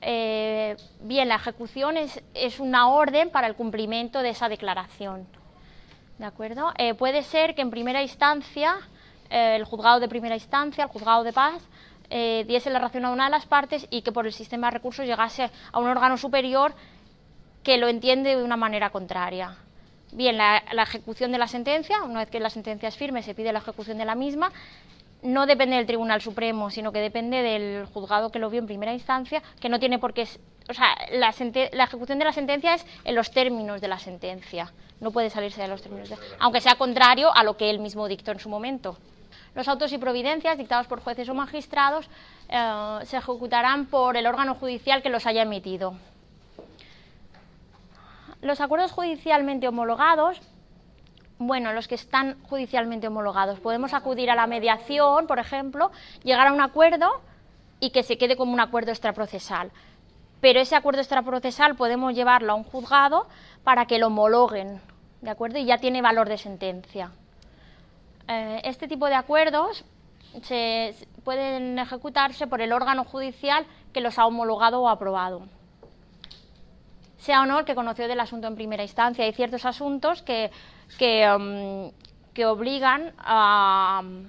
Eh, 0.00 0.76
bien, 1.00 1.28
la 1.28 1.34
ejecución 1.34 1.96
es, 1.96 2.22
es, 2.32 2.60
una 2.60 2.88
orden 2.88 3.30
para 3.30 3.48
el 3.48 3.56
cumplimiento 3.56 4.22
de 4.22 4.30
esa 4.30 4.48
declaración. 4.48 5.26
¿De 6.18 6.24
acuerdo? 6.24 6.72
Eh, 6.78 6.94
puede 6.94 7.22
ser 7.22 7.54
que 7.54 7.62
en 7.62 7.70
primera 7.70 8.02
instancia, 8.02 8.76
el 9.30 9.64
juzgado 9.64 10.00
de 10.00 10.08
primera 10.08 10.34
instancia, 10.34 10.84
el 10.84 10.90
juzgado 10.90 11.24
de 11.24 11.32
paz, 11.32 11.62
diese 12.08 12.70
la 12.70 12.78
razón 12.78 13.04
a 13.04 13.10
una 13.10 13.24
de 13.24 13.30
las 13.30 13.46
partes 13.46 13.86
y 13.90 14.02
que 14.02 14.12
por 14.12 14.26
el 14.26 14.32
sistema 14.32 14.68
de 14.68 14.74
recursos 14.74 15.06
llegase 15.06 15.50
a 15.72 15.78
un 15.80 15.88
órgano 15.88 16.16
superior 16.16 16.72
que 17.64 17.78
lo 17.78 17.88
entiende 17.88 18.36
de 18.36 18.42
una 18.44 18.56
manera 18.56 18.90
contraria. 18.90 19.56
Bien, 20.12 20.36
la, 20.36 20.62
la 20.72 20.84
ejecución 20.84 21.32
de 21.32 21.38
la 21.38 21.48
sentencia, 21.48 22.02
una 22.04 22.20
vez 22.20 22.30
que 22.30 22.38
la 22.38 22.48
sentencia 22.48 22.88
es 22.88 22.96
firme, 22.96 23.22
se 23.22 23.34
pide 23.34 23.52
la 23.52 23.58
ejecución 23.58 23.98
de 23.98 24.04
la 24.04 24.14
misma 24.14 24.52
no 25.22 25.46
depende 25.46 25.76
del 25.76 25.86
Tribunal 25.86 26.20
Supremo, 26.20 26.70
sino 26.70 26.92
que 26.92 27.00
depende 27.00 27.42
del 27.42 27.86
juzgado 27.86 28.30
que 28.30 28.38
lo 28.38 28.50
vio 28.50 28.60
en 28.60 28.66
primera 28.66 28.92
instancia, 28.92 29.42
que 29.60 29.68
no 29.68 29.78
tiene 29.78 29.98
por 29.98 30.14
qué... 30.14 30.28
O 30.68 30.74
sea, 30.74 30.96
la, 31.12 31.30
ejecución 31.30 32.18
de 32.18 32.24
la 32.24 32.32
sentencia 32.32 32.74
es 32.74 32.84
en 33.04 33.14
los 33.14 33.30
términos 33.30 33.80
de 33.80 33.88
la 33.88 33.98
sentencia, 33.98 34.72
no 35.00 35.10
puede 35.10 35.30
salirse 35.30 35.62
de 35.62 35.68
los 35.68 35.82
términos, 35.82 36.08
de, 36.08 36.16
aunque 36.40 36.60
sea 36.60 36.74
contrario 36.74 37.30
a 37.34 37.44
lo 37.44 37.56
que 37.56 37.70
él 37.70 37.78
mismo 37.78 38.08
dictó 38.08 38.32
en 38.32 38.40
su 38.40 38.48
momento. 38.48 38.98
Los 39.56 39.66
autos 39.68 39.90
y 39.92 39.98
providencias 39.98 40.58
dictados 40.58 40.86
por 40.86 41.00
jueces 41.00 41.28
o 41.30 41.34
magistrados 41.34 42.08
eh, 42.48 42.98
se 43.04 43.16
ejecutarán 43.16 43.86
por 43.86 44.18
el 44.18 44.26
órgano 44.26 44.54
judicial 44.54 45.02
que 45.02 45.08
los 45.08 45.26
haya 45.26 45.42
emitido. 45.42 45.94
Los 48.42 48.60
acuerdos 48.60 48.92
judicialmente 48.92 49.66
homologados 49.66 50.40
bueno, 51.38 51.72
los 51.72 51.86
que 51.86 51.96
están 51.96 52.42
judicialmente 52.44 53.08
homologados. 53.08 53.60
Podemos 53.60 53.92
acudir 53.92 54.30
a 54.30 54.34
la 54.34 54.46
mediación, 54.46 55.26
por 55.26 55.38
ejemplo, 55.38 55.90
llegar 56.22 56.46
a 56.46 56.52
un 56.52 56.62
acuerdo 56.62 57.20
y 57.78 57.90
que 57.90 58.02
se 58.02 58.16
quede 58.16 58.36
como 58.36 58.54
un 58.54 58.60
acuerdo 58.60 58.90
extraprocesal. 58.90 59.70
Pero 60.40 60.60
ese 60.60 60.76
acuerdo 60.76 61.00
extraprocesal 61.00 61.76
podemos 61.76 62.14
llevarlo 62.14 62.52
a 62.52 62.56
un 62.56 62.64
juzgado 62.64 63.26
para 63.64 63.86
que 63.86 63.98
lo 63.98 64.06
homologuen, 64.06 64.80
¿de 65.20 65.30
acuerdo? 65.30 65.58
Y 65.58 65.66
ya 65.66 65.76
tiene 65.76 66.00
valor 66.00 66.28
de 66.28 66.38
sentencia. 66.38 67.10
Eh, 68.28 68.60
este 68.64 68.88
tipo 68.88 69.06
de 69.06 69.14
acuerdos 69.14 69.84
se, 70.42 70.94
pueden 71.24 71.78
ejecutarse 71.78 72.46
por 72.46 72.60
el 72.60 72.72
órgano 72.72 73.04
judicial 73.04 73.66
que 73.92 74.00
los 74.00 74.18
ha 74.18 74.26
homologado 74.26 74.82
o 74.82 74.88
aprobado 74.88 75.48
sea 77.26 77.42
o 77.42 77.46
no 77.46 77.64
que 77.64 77.74
conoció 77.74 78.06
del 78.06 78.20
asunto 78.20 78.46
en 78.46 78.54
primera 78.54 78.84
instancia. 78.84 79.24
Hay 79.24 79.32
ciertos 79.32 79.64
asuntos 79.66 80.22
que, 80.22 80.50
que, 80.96 81.28
um, 81.28 81.90
obligan 82.46 83.14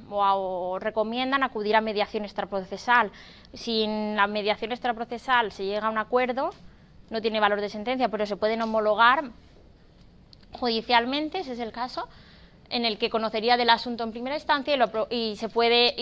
o, 0.09 0.79
recomiendan 0.79 1.43
acudir 1.43 1.75
a 1.75 1.81
mediación 1.81 2.23
extraprocesal. 2.23 3.11
Si 3.53 3.83
en 3.83 4.15
la 4.15 4.25
mediación 4.25 4.71
extraprocesal 4.71 5.51
se 5.51 5.65
llega 5.65 5.87
a 5.87 5.91
un 5.91 5.97
acuerdo, 5.99 6.49
no 7.11 7.21
tiene 7.21 7.39
valor 7.39 7.61
de 7.61 7.69
sentencia, 7.69 8.09
pero 8.09 8.25
se 8.25 8.37
pueden 8.37 8.61
homologar 8.61 9.25
judicialmente, 10.53 11.39
ese 11.39 11.53
es 11.53 11.59
el 11.59 11.71
caso, 11.71 12.07
en 12.69 12.85
el 12.85 12.97
que 12.97 13.09
conocería 13.09 13.57
del 13.57 13.69
asunto 13.69 14.03
en 14.03 14.11
primera 14.11 14.35
instancia 14.35 14.75
y, 15.09 15.35
se, 15.35 15.49
puede, 15.49 15.95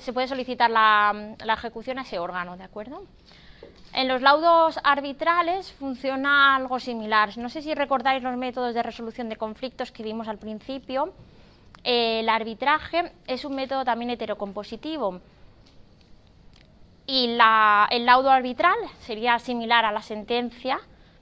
se 0.00 0.12
puede 0.12 0.28
solicitar 0.28 0.70
la, 0.70 1.34
la 1.44 1.54
ejecución 1.54 1.98
a 1.98 2.02
ese 2.02 2.18
órgano, 2.18 2.56
¿de 2.56 2.64
acuerdo? 2.64 3.02
En 3.92 4.06
los 4.06 4.22
laudos 4.22 4.78
arbitrales 4.84 5.72
funciona 5.72 6.54
algo 6.54 6.78
similar. 6.78 7.36
No 7.38 7.48
sé 7.48 7.60
si 7.60 7.74
recordáis 7.74 8.22
los 8.22 8.36
métodos 8.36 8.74
de 8.74 8.82
resolución 8.82 9.28
de 9.28 9.36
conflictos 9.36 9.90
que 9.90 10.02
vimos 10.02 10.28
al 10.28 10.38
principio. 10.38 11.12
el 11.82 12.28
arbitraje 12.28 13.12
es 13.26 13.44
un 13.44 13.54
método 13.54 13.84
también 13.84 14.10
heterocompositivo. 14.10 15.20
Y 17.06 17.36
el 17.90 18.06
laudo 18.06 18.30
arbitral 18.30 18.76
sería 19.00 19.38
similar 19.40 19.84
a 19.84 19.90
la 19.90 20.02
sentencia, 20.02 20.78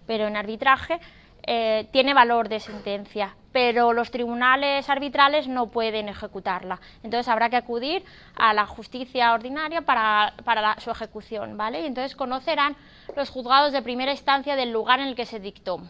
pero 0.06 0.26
en 0.26 0.36
arbitraje 0.36 0.98
eh, 1.46 1.88
tiene 1.92 2.12
valor 2.12 2.50
de 2.50 2.60
sentencia 2.60 3.34
pero 3.60 3.92
los 3.92 4.12
tribunales 4.12 4.88
arbitrales 4.88 5.48
no 5.48 5.66
pueden 5.66 6.08
ejecutarla. 6.08 6.78
Entonces 7.02 7.26
habrá 7.26 7.50
que 7.50 7.56
acudir 7.56 8.04
a 8.36 8.54
la 8.54 8.66
justicia 8.66 9.32
ordinaria 9.32 9.80
para, 9.80 10.32
su 10.78 10.92
ejecución, 10.92 11.56
¿vale? 11.56 11.80
Y 11.80 11.86
entonces 11.86 12.14
conocerán 12.14 12.76
los 13.16 13.30
juzgados 13.30 13.72
de 13.72 13.82
primera 13.82 14.12
instancia 14.12 14.54
del 14.54 14.70
lugar 14.70 15.00
en 15.00 15.08
el 15.08 15.16
que 15.16 15.26
se 15.26 15.40
dictó. 15.40 15.80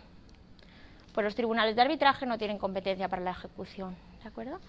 Pues 1.13 1.25
los 1.25 1.35
tribunales 1.35 1.77
de 1.77 1.83
arbitraje 1.83 2.25
no 2.25 2.39
tienen 2.39 2.57
competencia 2.57 3.07
para 3.07 3.21
la 3.21 3.33
ejecución, 3.33 3.95
¿de 4.23 4.29
acuerdo? 4.31 4.61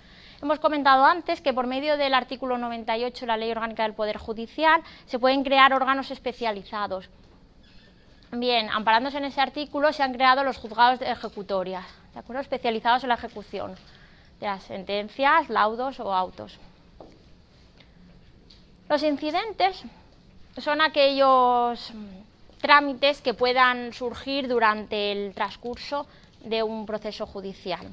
Hemos 0.42 0.60
comentado 0.60 1.06
antes 1.06 1.40
que 1.40 1.54
por 1.54 1.68
medio 1.68 1.96
del 1.96 2.14
artículo 2.14 2.58
98 2.58 3.22
de 3.22 3.28
la 3.28 3.38
Ley 3.38 3.52
Orgánica 3.52 3.84
del 3.84 3.94
Poder 3.94 4.18
Judicial 4.18 4.82
se 5.06 5.20
pueden 5.20 5.46
crear 5.46 5.72
órganos 5.72 6.12
especializados. 6.12 7.10
Bien, 8.34 8.70
amparándose 8.70 9.20
en 9.20 9.24
ese 9.24 9.40
artículo 9.40 9.94
se 9.94 10.04
han 10.04 10.14
creado 10.14 10.44
los 10.44 10.58
juzgados 10.58 11.00
de 11.00 11.10
ejecutorias, 11.10 11.86
¿de 12.14 12.20
acuerdo? 12.20 12.42
especializados 12.42 13.04
en 13.04 13.10
la 13.10 13.16
ejecución 13.16 13.76
de 14.40 14.46
las 14.46 14.64
sentencias, 14.64 15.50
laudos 15.50 16.00
o 16.00 16.14
autos. 16.14 16.58
Los 18.88 19.04
incidentes 19.04 19.84
son 20.58 20.82
aquellos 20.82 21.94
trámites 22.60 23.22
que 23.22 23.34
puedan 23.34 23.94
surgir 23.94 24.48
durante 24.48 25.12
el 25.12 25.34
transcurso 25.34 26.08
de 26.44 26.64
un 26.64 26.86
proceso 26.86 27.26
judicial. 27.26 27.88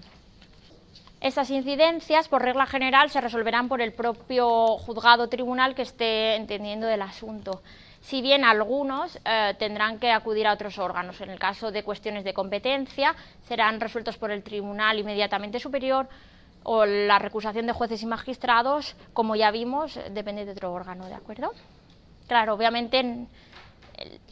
Estas 1.21 1.51
incidencias, 1.51 2.29
por 2.29 2.43
regla 2.43 2.67
general, 2.67 3.11
se 3.11 3.21
resolverán 3.21 3.69
por 3.69 3.81
el 3.81 3.93
propio 3.93 4.79
juzgado 4.79 5.29
tribunal 5.29 5.75
que 5.75 5.83
esté 5.83 6.37
entendiendo 6.37 6.87
del 6.87 7.03
asunto 7.03 7.63
si 8.07 8.23
bien 8.23 8.45
algunos 8.45 9.19
eh, 9.25 9.55
tendrán 9.59 9.99
que 9.99 10.13
acudir 10.13 10.47
a 10.47 10.53
otros 10.53 10.79
órganos. 10.79 11.21
En 11.21 11.29
el 11.29 11.41
caso 11.41 11.73
de 11.73 11.83
cuestiones 11.83 12.23
de 12.23 12.33
competencia, 12.33 13.17
serán 13.49 13.81
resueltos 13.81 14.17
por 14.17 14.31
el 14.31 14.45
tribunal 14.45 15.01
inmediatamente 15.01 15.59
superior 15.59 16.09
o 16.63 16.87
la 16.87 17.19
recusación 17.19 17.67
de 17.67 17.73
jueces 17.73 18.03
y 18.05 18.07
magistrados, 18.07 18.95
como 19.13 19.35
ya 19.35 19.51
vimos, 19.51 19.99
depende 20.11 20.45
de 20.45 20.53
otro 20.53 20.73
órgano, 20.73 21.07
¿de 21.07 21.15
acuerdo? 21.15 21.51
Claro, 22.29 22.55
obviamente 22.55 23.27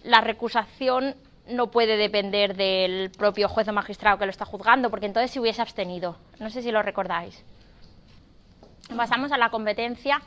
la 0.05 0.21
recusación 0.21 1.17
no 1.49 1.73
puede 1.73 1.97
depender 1.97 2.57
del 2.57 3.11
propio 3.11 3.49
juez 3.49 3.67
o 3.67 3.73
magistrado 3.73 4.19
que 4.19 4.27
lo 4.27 4.31
está 4.31 4.45
juzgando, 4.45 4.89
porque 4.89 5.07
entonces 5.07 5.33
se 5.33 5.41
hubiese 5.41 5.63
abstenido. 5.63 6.17
No 6.39 6.49
sé 6.49 6.63
si 6.63 6.71
lo 6.71 6.81
recordáis. 6.81 7.45
Pasamos 8.97 9.33
a 9.33 9.39
la 9.39 9.51
competencia 9.51 10.23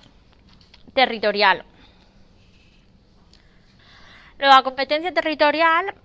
territorial. 0.94 1.64
La 4.40 4.62
competencia 4.62 5.12
territorial 5.12 5.96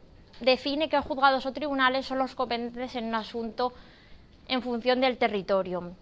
define 0.41 0.89
qué 0.89 0.99
juzgados 1.01 1.45
o 1.45 1.53
tribunales 1.53 2.07
son 2.07 2.19
los 2.19 2.35
competentes 2.35 2.97
en 2.97 3.05
un 3.05 3.15
asunto 3.15 3.75
en 4.49 4.63
función 4.63 5.03
del 5.03 5.19
territorio. 5.19 5.93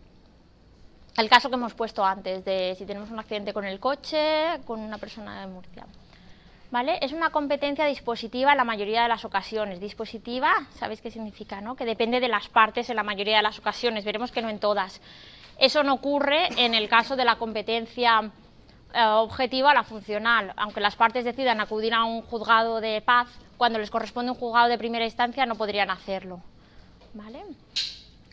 El 1.17 1.29
caso 1.29 1.49
que 1.49 1.57
hemos 1.57 1.75
puesto 1.75 2.05
antes 2.05 2.45
de 2.45 2.77
si 2.77 2.87
tenemos 2.87 3.11
un 3.11 3.19
accidente 3.19 3.53
con 3.53 3.65
el 3.65 3.81
coche, 3.81 4.61
con 4.65 4.79
una 4.79 4.99
persona 4.99 5.41
de 5.41 5.49
Murcia. 5.49 5.87
¿Vale? 6.71 7.01
Es 7.03 7.13
una 7.13 7.31
competencia 7.31 7.85
dispositiva 7.87 8.53
en 8.53 8.59
la 8.59 8.65
mayoría 8.65 9.03
de 9.03 9.09
las 9.09 9.25
ocasiones. 9.25 9.81
Dispositiva, 9.81 10.53
¿sabéis 10.75 11.01
qué 11.01 11.11
significa? 11.11 11.61
No? 11.61 11.75
Que 11.75 11.85
depende 11.85 12.21
de 12.21 12.29
las 12.29 12.49
partes 12.49 12.89
en 12.91 12.97
la 12.97 13.03
mayoría 13.03 13.39
de 13.39 13.43
las 13.43 13.59
ocasiones. 13.59 14.05
Veremos 14.05 14.31
que 14.31 14.41
no 14.41 14.49
en 14.49 14.61
todas. 14.61 15.01
Eso 15.59 15.83
no 15.83 15.95
ocurre 15.95 16.47
en 16.57 16.75
el 16.75 16.89
caso 16.89 17.17
de 17.17 17.25
la 17.25 17.37
competencia 17.37 18.31
objetiva 18.95 19.71
a 19.71 19.75
la 19.75 19.85
funcional. 19.85 20.53
Aunque 20.57 20.81
las 20.81 20.97
partes 20.97 21.25
decidan 21.25 21.61
acudir 21.61 21.95
a 21.95 22.05
un 22.05 22.23
juzgado 22.23 22.81
de 22.81 23.01
paz, 23.01 23.29
cuando 23.57 23.79
les 23.79 23.91
corresponde 23.91 24.33
un 24.33 24.39
juzgado 24.39 24.69
de 24.69 24.79
primera 24.79 25.05
instancia 25.05 25.47
no 25.47 25.55
podrían 25.55 25.91
hacerlo. 25.91 26.41
¿Vale? 27.15 27.45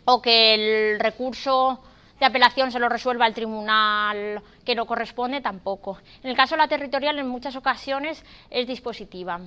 O 0.05 0.21
que 0.21 0.53
el 0.53 0.99
recurso 0.99 1.83
de 2.19 2.25
apelación 2.25 2.71
se 2.71 2.79
lo 2.79 2.89
resuelva 2.89 3.27
el 3.27 3.33
tribunal 3.33 4.41
que 4.65 4.75
no 4.75 4.85
corresponde, 4.85 5.41
tampoco. 5.41 5.99
En 6.23 6.29
el 6.29 6.35
caso 6.35 6.55
de 6.55 6.59
la 6.59 6.67
territorial, 6.67 7.19
en 7.19 7.27
muchas 7.27 7.55
ocasiones 7.55 8.23
es 8.49 8.67
dispositiva. 8.67 9.39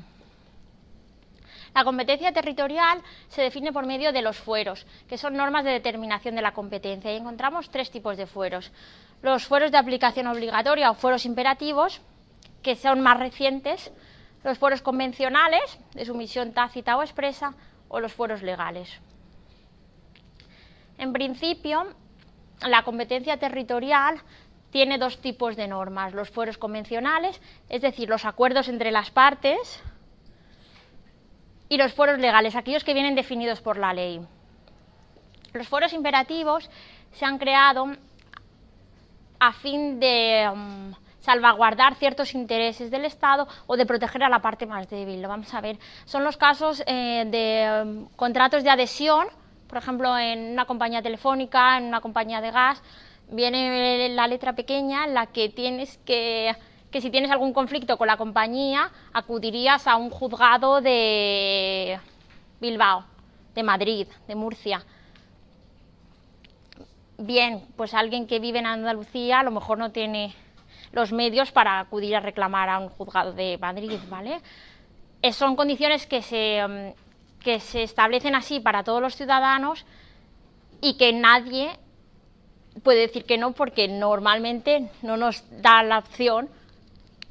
La 1.75 1.85
competencia 1.85 2.33
territorial 2.33 3.01
se 3.29 3.43
define 3.43 3.73
por 3.73 3.87
medio 3.87 4.13
de 4.13 4.23
los 4.23 4.37
fueros, 4.37 4.87
que 5.09 5.17
son 5.17 5.37
normas 5.37 5.65
de 5.65 5.71
determinación 5.71 6.35
de 6.35 6.43
la 6.43 6.53
competencia, 6.53 7.13
y 7.13 7.17
encontramos 7.17 7.71
tres 7.71 7.91
tipos 7.91 8.17
de 8.17 8.27
fueros 8.27 8.73
los 9.23 9.45
fueros 9.45 9.71
de 9.71 9.79
aplicación 9.79 10.27
obligatoria 10.27 10.91
o 10.91 10.95
fueros 10.95 11.27
imperativos, 11.27 12.01
que 12.63 12.77
son 12.77 13.01
más 13.01 13.19
recientes, 13.19 13.93
los 14.45 14.59
fueros 14.59 14.83
convencionales, 14.83 15.79
de 15.95 16.05
sumisión 16.05 16.53
tácita 16.53 16.97
o 16.97 17.03
expresa, 17.03 17.55
o 17.89 18.01
los 18.01 18.13
fueros 18.13 18.43
legales. 18.43 19.01
En 20.99 21.13
principio, 21.13 21.95
la 22.61 22.83
competencia 22.83 23.39
territorial 23.39 24.21
tiene 24.71 24.99
dos 24.99 25.21
tipos 25.21 25.57
de 25.57 25.67
normas, 25.67 26.15
los 26.15 26.31
fueros 26.31 26.59
convencionales, 26.59 27.41
es 27.69 27.83
decir, 27.83 28.09
los 28.09 28.25
acuerdos 28.25 28.69
entre 28.69 28.93
las 28.93 29.11
partes, 29.11 29.83
y 31.71 31.77
los 31.77 31.95
fueros 31.95 32.19
legales, 32.19 32.57
aquellos 32.57 32.85
que 32.85 32.95
vienen 32.95 33.15
definidos 33.15 33.61
por 33.61 33.79
la 33.79 33.95
ley. 33.95 34.21
Los 35.53 35.69
fueros 35.69 35.93
imperativos 35.93 36.69
se 37.13 37.25
han 37.25 37.39
creado 37.39 37.93
a 39.41 39.53
fin 39.53 39.99
de 39.99 40.49
mm, 40.55 40.93
salvaguardar 41.21 41.97
ciertos 41.97 42.35
intereses 42.35 42.91
del 42.91 43.05
Estado 43.05 43.49
o 43.67 43.77
de 43.77 43.87
proteger 43.87 44.23
a 44.23 44.29
la 44.29 44.41
parte 44.41 44.67
más 44.67 44.89
débil. 44.89 45.21
Lo 45.21 45.29
vamos 45.29 45.53
a 45.55 45.61
ver. 45.61 45.79
Son 46.05 46.23
los 46.23 46.37
casos 46.37 46.83
eh, 46.87 47.25
de 47.27 47.83
um, 47.83 48.09
contratos 48.17 48.63
de 48.63 48.71
adhesión, 48.71 49.27
por 49.67 49.79
ejemplo, 49.79 50.17
en 50.19 50.53
una 50.53 50.65
compañía 50.67 51.03
telefónica, 51.03 51.79
en 51.79 51.85
una 51.85 52.01
compañía 52.01 52.41
de 52.41 52.51
gas, 52.51 52.83
viene 53.29 54.09
la 54.11 54.27
letra 54.27 54.55
pequeña 54.55 55.05
en 55.05 55.15
la 55.15 55.27
que 55.27 55.49
tienes 55.49 55.99
que 55.99 56.55
que 56.91 57.01
si 57.01 57.11
tienes 57.11 57.31
algún 57.31 57.53
conflicto 57.53 57.97
con 57.97 58.09
la 58.09 58.17
compañía, 58.17 58.91
acudirías 59.13 59.87
a 59.87 59.97
un 59.97 60.11
juzgado 60.11 60.81
de 60.81 62.01
Bilbao, 62.61 63.05
de 63.55 63.63
Madrid, 63.63 64.09
de 64.27 64.35
Murcia. 64.35 64.85
Bien, 67.23 67.63
pues 67.77 67.93
alguien 67.93 68.27
que 68.27 68.39
vive 68.39 68.61
en 68.61 68.67
Andalucía 68.67 69.41
a 69.41 69.43
lo 69.43 69.51
mejor 69.51 69.77
no 69.77 69.93
tiene 69.93 70.35
los 70.91 71.13
medios 71.13 71.53
para 71.53 71.79
acudir 71.79 72.17
a 72.17 72.21
reclamar 72.21 72.71
a 72.71 72.79
un 72.79 72.89
juzgado 72.89 73.35
de 73.35 73.59
Madrid, 73.59 73.99
¿vale? 74.09 74.41
son 75.33 75.55
condiciones 75.55 76.07
que 76.07 76.23
se, 76.23 76.67
mm, 76.67 77.43
que 77.43 77.61
se 77.61 77.83
establecen 77.83 78.35
así 78.35 78.59
para 78.59 78.85
todos 78.85 79.03
los 79.03 79.17
ciudadanos 79.17 79.85
y 80.81 80.97
que 80.97 81.13
nadie 81.13 81.73
puede 82.83 83.01
decir 83.01 83.27
que 83.27 83.37
no 83.37 83.53
porque 83.53 83.87
normalmente 83.87 84.89
no 85.03 85.19
nos 85.19 85.45
da 85.61 85.83
la 85.83 85.99
opción 85.99 86.49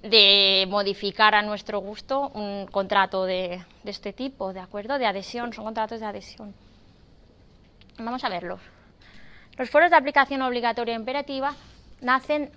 de 0.04 0.68
modificar 0.70 1.34
a 1.34 1.42
nuestro 1.42 1.80
gusto 1.80 2.30
un 2.36 2.68
contrato 2.68 3.26
de, 3.26 3.66
de, 3.84 3.90
este 3.90 4.14
tipo, 4.14 4.54
¿de 4.54 4.60
acuerdo? 4.60 5.00
De 5.00 5.08
adhesión, 5.08 5.52
son 5.52 5.66
contratos 5.66 6.00
de 6.00 6.06
adhesión. 6.06 6.54
Vamos 7.98 8.24
a 8.24 8.30
verlos. 8.30 8.62
Los 9.60 9.70
foros 9.70 9.90
de 9.90 9.98
aplicación 9.98 10.42
obligatoria 10.42 10.96
imperativa 10.96 11.54
nacen 12.00 12.50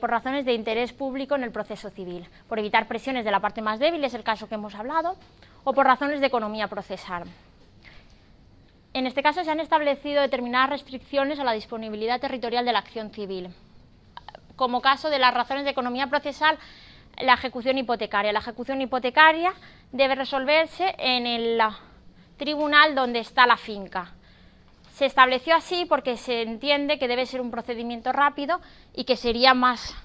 por 0.00 0.08
razones 0.08 0.46
de 0.46 0.54
interés 0.54 0.94
público 0.94 1.34
en 1.34 1.42
el 1.42 1.52
proceso 1.52 1.90
civil, 1.90 2.26
por 2.48 2.58
evitar 2.58 2.88
presiones 2.88 3.26
de 3.26 3.30
la 3.30 3.40
parte 3.40 3.60
más 3.60 3.78
débil, 3.78 4.02
es 4.04 4.14
el 4.14 4.24
caso 4.24 4.48
que 4.48 4.54
hemos 4.54 4.74
hablado, 4.74 5.16
o 5.64 5.74
por 5.74 5.84
razones 5.84 6.18
de 6.22 6.28
economía 6.28 6.66
procesal. 6.66 7.24
En 8.94 9.06
este 9.06 9.22
caso 9.22 9.44
se 9.44 9.50
han 9.50 9.60
establecido 9.60 10.22
determinadas 10.22 10.70
restricciones 10.70 11.38
a 11.38 11.44
la 11.44 11.52
disponibilidad 11.52 12.18
territorial 12.18 12.64
de 12.64 12.72
la 12.72 12.78
acción 12.78 13.10
civil. 13.10 13.50
Como 14.56 14.80
caso 14.80 15.10
de 15.10 15.18
las 15.18 15.34
razones 15.34 15.64
de 15.64 15.72
economía 15.72 16.06
procesal, 16.06 16.58
la 17.18 17.34
ejecución 17.34 17.76
hipotecaria. 17.76 18.32
La 18.32 18.38
ejecución 18.38 18.80
hipotecaria 18.80 19.52
debe 19.92 20.14
resolverse 20.14 20.94
en 20.96 21.26
el 21.26 21.60
tribunal 22.38 22.94
donde 22.94 23.18
está 23.18 23.46
la 23.46 23.58
finca. 23.58 24.14
Se 25.00 25.06
estableció 25.06 25.56
así 25.56 25.86
porque 25.86 26.18
se 26.18 26.42
entiende 26.42 26.98
que 26.98 27.08
debe 27.08 27.24
ser 27.24 27.40
un 27.40 27.50
procedimiento 27.50 28.12
rápido 28.12 28.60
y 28.94 29.04
que 29.04 29.16
sería 29.16 29.54
más 29.54 29.96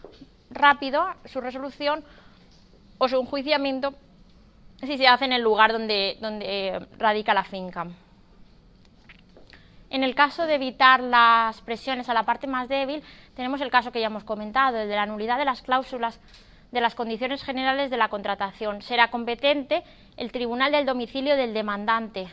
rápido 0.50 1.06
su 1.26 1.42
resolución 1.42 2.02
o 2.98 3.10
su 3.10 3.20
enjuiciamiento 3.20 3.94
si 4.80 4.98
se 4.98 5.06
hace 5.06 5.26
en 5.26 5.34
el 5.34 5.42
lugar 5.42 5.74
donde, 5.74 6.16
donde 6.22 6.88
radica 6.98 7.34
la 7.34 7.44
finca. 7.44 7.88
En 9.90 10.06
el 10.06 10.16
caso 10.16 10.46
de 10.46 10.56
evitar 10.56 11.02
las 11.02 11.60
presiones 11.60 12.08
a 12.08 12.14
la 12.14 12.24
parte 12.24 12.48
más 12.48 12.70
débil, 12.70 13.04
tenemos 13.36 13.60
el 13.60 13.72
caso 13.72 13.92
que 13.92 14.00
ya 14.00 14.08
hemos 14.08 14.24
comentado, 14.24 14.78
el 14.78 14.88
de 14.88 14.96
la 14.96 15.08
nulidad 15.08 15.38
de 15.38 15.44
las 15.44 15.62
cláusulas 15.62 16.22
de 16.72 16.80
las 16.80 16.96
condiciones 16.96 17.44
generales 17.44 17.90
de 17.90 17.98
la 17.98 18.08
contratación. 18.08 18.82
Será 18.82 19.12
competente 19.12 19.84
el 20.16 20.32
tribunal 20.32 20.72
del 20.72 20.86
domicilio 20.86 21.36
del 21.36 21.54
demandante, 21.54 22.28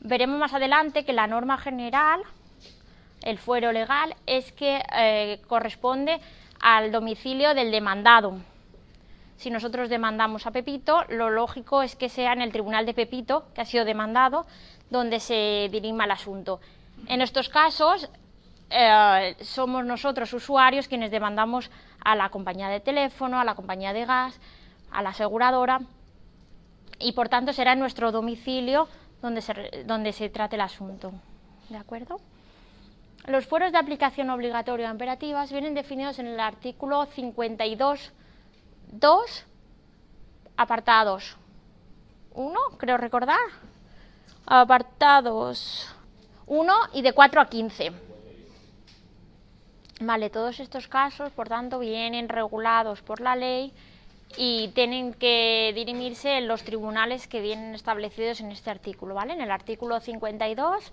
Veremos 0.00 0.38
más 0.38 0.54
adelante 0.54 1.04
que 1.04 1.12
la 1.12 1.26
norma 1.26 1.58
general, 1.58 2.20
el 3.22 3.38
fuero 3.38 3.72
legal, 3.72 4.14
es 4.26 4.52
que 4.52 4.80
eh, 4.96 5.40
corresponde 5.48 6.20
al 6.60 6.92
domicilio 6.92 7.54
del 7.54 7.70
demandado. 7.70 8.38
Si 9.36 9.50
nosotros 9.50 9.88
demandamos 9.88 10.46
a 10.46 10.50
Pepito, 10.50 11.04
lo 11.08 11.30
lógico 11.30 11.82
es 11.82 11.96
que 11.96 12.08
sea 12.08 12.32
en 12.32 12.42
el 12.42 12.52
tribunal 12.52 12.86
de 12.86 12.94
Pepito, 12.94 13.46
que 13.54 13.60
ha 13.60 13.64
sido 13.64 13.84
demandado, 13.84 14.46
donde 14.90 15.20
se 15.20 15.68
dirima 15.70 16.04
el 16.04 16.10
asunto. 16.12 16.60
En 17.06 17.20
estos 17.20 17.48
casos, 17.48 18.08
eh, 18.70 19.36
somos 19.40 19.84
nosotros 19.84 20.32
usuarios 20.32 20.88
quienes 20.88 21.10
demandamos 21.10 21.70
a 22.04 22.14
la 22.14 22.28
compañía 22.30 22.68
de 22.68 22.80
teléfono, 22.80 23.40
a 23.40 23.44
la 23.44 23.54
compañía 23.54 23.92
de 23.92 24.04
gas, 24.04 24.40
a 24.90 25.02
la 25.02 25.10
aseguradora, 25.10 25.80
y 26.98 27.12
por 27.12 27.28
tanto 27.28 27.52
será 27.52 27.72
en 27.72 27.78
nuestro 27.78 28.10
domicilio 28.10 28.88
donde 29.22 29.42
se, 29.42 29.84
donde 29.84 30.12
se 30.12 30.28
trate 30.28 30.56
el 30.56 30.62
asunto. 30.62 31.12
¿De 31.68 31.76
acuerdo? 31.76 32.18
Los 33.26 33.46
fueros 33.46 33.70
de 33.72 33.78
aplicación 33.78 34.30
obligatoria 34.30 34.90
imperativas 34.90 35.52
vienen 35.52 35.74
definidos 35.74 36.18
en 36.18 36.26
el 36.28 36.40
artículo 36.40 37.06
52.2, 37.06 39.44
apartados 40.56 41.36
1, 42.34 42.58
creo 42.78 42.96
recordar, 42.96 43.36
apartados 44.46 45.94
1 46.46 46.74
y 46.94 47.02
de 47.02 47.12
4 47.12 47.40
a 47.40 47.50
15. 47.50 47.92
Vale, 50.00 50.30
todos 50.30 50.60
estos 50.60 50.86
casos, 50.86 51.32
por 51.32 51.48
tanto, 51.48 51.80
vienen 51.80 52.28
regulados 52.28 53.02
por 53.02 53.20
la 53.20 53.34
ley 53.34 53.72
y 54.36 54.68
tienen 54.68 55.14
que 55.14 55.72
dirimirse 55.74 56.38
en 56.38 56.48
los 56.48 56.62
tribunales 56.62 57.26
que 57.26 57.40
vienen 57.40 57.74
establecidos 57.74 58.40
en 58.40 58.52
este 58.52 58.70
artículo, 58.70 59.14
¿vale? 59.14 59.32
En 59.32 59.40
el 59.40 59.50
artículo 59.50 60.00
52, 60.00 60.92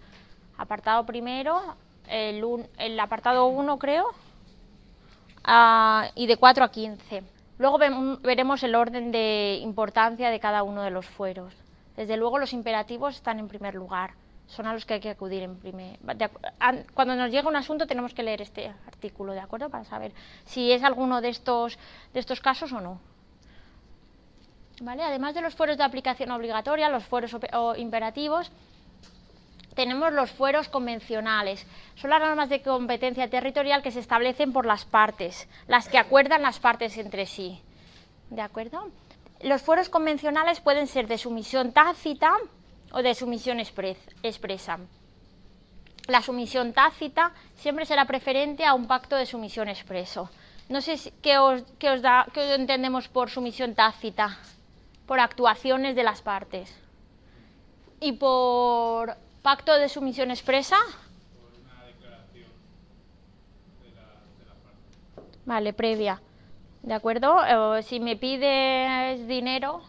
apartado 0.58 1.06
primero, 1.06 1.76
el, 2.08 2.68
el 2.78 3.00
apartado 3.00 3.48
1 3.48 3.78
creo, 3.78 4.08
uh, 5.48 6.08
y 6.16 6.28
de 6.28 6.38
4 6.38 6.64
a 6.64 6.72
15. 6.72 7.24
Luego 7.58 7.78
veremos 8.22 8.64
el 8.64 8.76
orden 8.76 9.12
de 9.12 9.60
importancia 9.62 10.30
de 10.30 10.40
cada 10.40 10.64
uno 10.64 10.82
de 10.82 10.92
los 10.92 11.06
fueros. 11.06 11.54
Desde 11.96 12.18
luego 12.18 12.38
los 12.38 12.52
imperativos 12.52 13.16
están 13.16 13.40
en 13.40 13.48
primer 13.48 13.76
lugar, 13.76 14.12
son 14.48 14.68
a 14.68 14.74
los 14.74 14.86
que 14.86 14.96
hay 14.96 15.00
que 15.00 15.10
acudir 15.10 15.44
en 15.44 15.58
primer. 15.58 15.98
Cuando 16.94 17.16
nos 17.16 17.32
llega 17.32 17.48
un 17.48 17.56
asunto 17.56 17.88
tenemos 17.88 18.14
que 18.14 18.24
leer 18.24 18.42
este 18.42 18.74
artículo, 18.88 19.32
¿de 19.34 19.40
acuerdo? 19.40 19.70
Para 19.70 19.86
saber 19.86 20.12
si 20.46 20.72
es 20.72 20.84
alguno 20.84 21.22
de 21.22 21.30
estos, 21.30 21.80
de 22.14 22.20
estos 22.20 22.42
casos 22.42 22.74
o 22.74 22.82
no. 22.82 23.00
Además 24.82 25.34
de 25.34 25.42
los 25.42 25.56
fueros 25.56 25.78
de 25.78 25.84
aplicación 25.84 26.32
obligatoria, 26.32 26.90
los 26.90 27.06
fueros 27.06 27.36
imperativos, 27.78 28.52
tenemos 29.74 30.12
los 30.12 30.32
fueros 30.32 30.68
convencionales. 30.68 31.66
Son 31.96 32.10
las 32.10 32.20
normas 32.20 32.50
de 32.50 32.62
competencia 32.62 33.30
territorial 33.30 33.82
que 33.82 33.92
se 33.92 34.00
establecen 34.00 34.52
por 34.52 34.66
las 34.66 34.86
partes, 34.86 35.48
las 35.68 35.88
que 35.88 35.98
acuerdan 35.98 36.42
las 36.42 36.60
partes 36.60 36.98
entre 36.98 37.26
sí. 37.26 37.62
¿De 38.30 38.42
acuerdo? 38.42 38.90
Los 39.42 39.62
fueros 39.62 39.90
convencionales 39.90 40.60
pueden 40.60 40.88
ser 40.88 41.08
de 41.08 41.18
sumisión 41.18 41.72
tácita 41.72 42.34
o 42.92 43.02
de 43.02 43.14
sumisión 43.14 43.60
expresa. 43.60 44.80
La 46.08 46.22
sumisión 46.22 46.74
tácita 46.74 47.34
siempre 47.56 47.86
será 47.86 48.06
preferente 48.06 48.66
a 48.66 48.74
un 48.74 48.88
pacto 48.88 49.16
de 49.16 49.26
sumisión 49.26 49.68
expreso. 49.70 50.30
No 50.70 50.82
sé 50.82 51.14
qué 51.22 51.38
os, 51.38 51.62
os 51.62 52.02
da, 52.02 52.28
qué 52.34 52.56
entendemos 52.56 53.08
por 53.08 53.30
sumisión 53.30 53.76
tácita 53.76 54.40
por 55.06 55.20
actuaciones 55.20 55.96
de 55.96 56.04
las 56.04 56.22
partes. 56.22 56.74
Y 58.00 58.14
por 58.14 59.16
pacto 59.42 59.74
de 59.74 59.90
sumisión 59.90 60.32
expresa. 60.32 60.78
Por 61.40 61.52
una 61.62 61.86
declaración 61.86 62.50
de. 63.82 65.46
Vale, 65.46 65.74
previa. 65.74 66.22
¿De 66.82 66.94
acuerdo? 66.94 67.42
si 67.82 68.00
me 68.00 68.16
pides 68.16 69.28
dinero, 69.28 69.82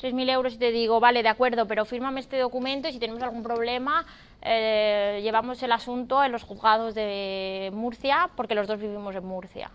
3.000 0.00 0.30
euros, 0.30 0.54
y 0.54 0.58
te 0.58 0.70
digo, 0.70 1.00
vale, 1.00 1.24
de 1.24 1.28
acuerdo, 1.28 1.66
pero 1.66 1.84
fírmame 1.84 2.20
este 2.20 2.38
documento 2.38 2.86
y 2.86 2.92
si 2.92 3.00
tenemos 3.00 3.20
algún 3.20 3.42
problema, 3.42 4.06
eh, 4.40 5.18
llevamos 5.24 5.60
el 5.64 5.72
asunto 5.72 6.22
en 6.22 6.30
los 6.30 6.44
juzgados 6.44 6.94
de 6.94 7.70
Murcia, 7.74 8.30
porque 8.36 8.54
los 8.54 8.68
dos 8.68 8.78
vivimos 8.78 9.16
en 9.16 9.24
Murcia, 9.24 9.72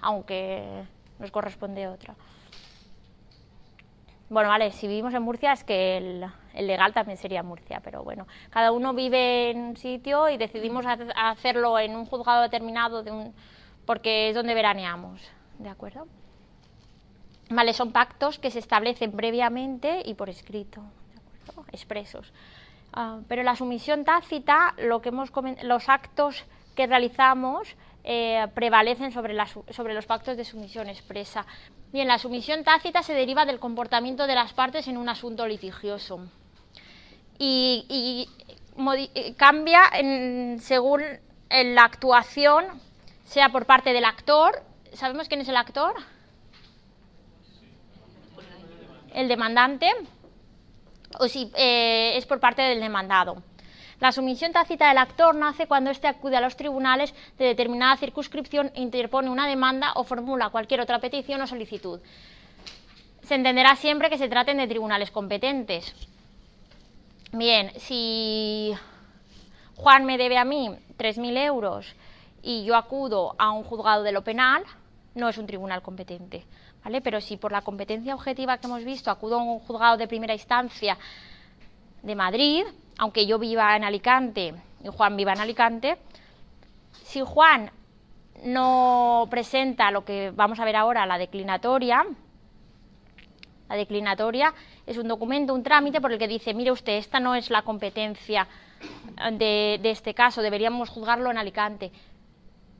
aunque 0.00 0.84
nos 1.18 1.32
corresponde 1.32 1.88
otra. 1.88 2.14
Bueno, 4.30 4.48
vale, 4.48 4.70
si 4.70 4.86
vivimos 4.86 5.12
en 5.12 5.24
Murcia 5.24 5.52
es 5.52 5.64
que 5.64 5.96
el, 5.96 6.24
legal 6.54 6.92
también 6.92 7.18
sería 7.18 7.42
Murcia, 7.42 7.80
pero 7.82 8.04
bueno, 8.04 8.28
cada 8.50 8.70
uno 8.70 8.94
vive 8.94 9.50
en 9.50 9.58
un 9.58 9.76
sitio 9.76 10.28
y 10.28 10.36
decidimos 10.36 10.86
hacerlo 11.16 11.80
en 11.80 11.96
un 11.96 12.06
juzgado 12.06 12.42
determinado 12.42 13.02
de 13.02 13.10
un, 13.10 13.34
porque 13.86 14.28
es 14.28 14.36
donde 14.36 14.54
veraneamos, 14.54 15.20
¿de 15.58 15.68
acuerdo? 15.68 16.06
Vale, 17.48 17.72
son 17.72 17.90
pactos 17.90 18.38
que 18.38 18.52
se 18.52 18.60
establecen 18.60 19.10
previamente 19.10 20.00
y 20.04 20.14
por 20.14 20.30
escrito, 20.30 20.80
¿de 20.80 21.50
acuerdo? 21.50 21.64
Expresos. 21.72 22.32
Ah, 22.92 23.18
pero 23.26 23.42
la 23.42 23.56
sumisión 23.56 24.04
tácita, 24.04 24.74
lo 24.78 25.02
que 25.02 25.08
hemos 25.08 25.32
los 25.64 25.88
actos 25.88 26.44
que 26.76 26.86
realizamos 26.86 27.74
eh, 28.04 28.46
prevalecen 28.54 29.12
sobre, 29.12 29.34
los 29.34 30.06
pactos 30.06 30.36
de 30.36 30.44
sumisión 30.44 30.88
expresa. 30.88 31.46
Bien, 31.92 32.08
la 32.08 32.18
sumisión 32.18 32.64
tácita 32.64 33.02
se 33.02 33.14
deriva 33.14 33.44
del 33.44 33.58
comportamiento 33.58 34.26
de 34.26 34.34
las 34.34 34.52
partes 34.52 34.88
en 34.88 34.96
un 34.96 35.08
asunto 35.08 35.46
litigioso 35.46 36.20
y, 37.38 38.28
eh, 39.14 39.34
cambia 39.36 39.82
según 40.58 41.02
la 41.50 41.82
actuación, 41.82 42.64
sea 43.24 43.48
por 43.48 43.66
parte 43.66 43.92
del 43.92 44.04
actor, 44.04 44.62
¿Sabemos 44.92 45.28
quién 45.28 45.40
es 45.40 45.48
el 45.48 45.56
actor? 45.56 45.94
El 49.14 49.28
demandante. 49.28 49.88
O 51.18 51.28
si 51.28 51.50
eh, 51.56 52.16
es 52.16 52.26
por 52.26 52.40
parte 52.40 52.62
del 52.62 52.80
demandado. 52.80 53.42
La 54.00 54.12
sumisión 54.12 54.52
tácita 54.52 54.88
del 54.88 54.96
actor 54.96 55.34
nace 55.34 55.66
cuando 55.66 55.90
éste 55.90 56.08
acude 56.08 56.34
a 56.34 56.40
los 56.40 56.56
tribunales 56.56 57.14
de 57.36 57.44
determinada 57.44 57.98
circunscripción 57.98 58.72
e 58.74 58.80
interpone 58.80 59.28
una 59.28 59.46
demanda 59.46 59.92
o 59.94 60.04
formula 60.04 60.48
cualquier 60.48 60.80
otra 60.80 61.00
petición 61.00 61.42
o 61.42 61.46
solicitud. 61.46 62.00
Se 63.22 63.34
entenderá 63.34 63.76
siempre 63.76 64.08
que 64.08 64.16
se 64.16 64.28
traten 64.28 64.56
de 64.56 64.66
tribunales 64.66 65.10
competentes. 65.10 65.94
Bien, 67.32 67.72
si 67.78 68.72
Juan 69.76 70.06
me 70.06 70.16
debe 70.16 70.38
a 70.38 70.46
mí 70.46 70.70
3.000 70.96 71.36
euros 71.44 71.94
y 72.42 72.64
yo 72.64 72.76
acudo 72.76 73.34
a 73.38 73.52
un 73.52 73.64
juzgado 73.64 74.02
de 74.02 74.12
lo 74.12 74.24
penal, 74.24 74.64
no 75.14 75.28
es 75.28 75.36
un 75.36 75.46
tribunal 75.46 75.82
competente. 75.82 76.46
¿vale? 76.82 77.02
Pero 77.02 77.20
si 77.20 77.36
por 77.36 77.52
la 77.52 77.60
competencia 77.60 78.14
objetiva 78.14 78.56
que 78.56 78.66
hemos 78.66 78.82
visto 78.82 79.10
acudo 79.10 79.38
a 79.38 79.42
un 79.42 79.58
juzgado 79.58 79.98
de 79.98 80.08
primera 80.08 80.32
instancia 80.32 80.96
de 82.02 82.14
Madrid, 82.14 82.64
aunque 83.00 83.26
yo 83.26 83.38
viva 83.38 83.74
en 83.76 83.82
Alicante 83.82 84.54
y 84.84 84.88
Juan 84.88 85.16
viva 85.16 85.32
en 85.32 85.40
Alicante, 85.40 85.96
si 86.92 87.22
Juan 87.22 87.70
no 88.44 89.26
presenta 89.30 89.90
lo 89.90 90.04
que 90.04 90.32
vamos 90.34 90.60
a 90.60 90.66
ver 90.66 90.76
ahora, 90.76 91.06
la 91.06 91.16
declinatoria, 91.16 92.04
la 93.70 93.74
declinatoria 93.74 94.52
es 94.86 94.98
un 94.98 95.08
documento, 95.08 95.54
un 95.54 95.62
trámite 95.62 95.98
por 96.02 96.12
el 96.12 96.18
que 96.18 96.28
dice, 96.28 96.52
mire 96.52 96.72
usted, 96.72 96.92
esta 96.92 97.20
no 97.20 97.34
es 97.34 97.48
la 97.48 97.62
competencia 97.62 98.46
de, 99.32 99.80
este 99.82 100.12
caso, 100.12 100.42
deberíamos 100.42 100.90
juzgarlo 100.90 101.30
en 101.30 101.38
Alicante. 101.38 101.90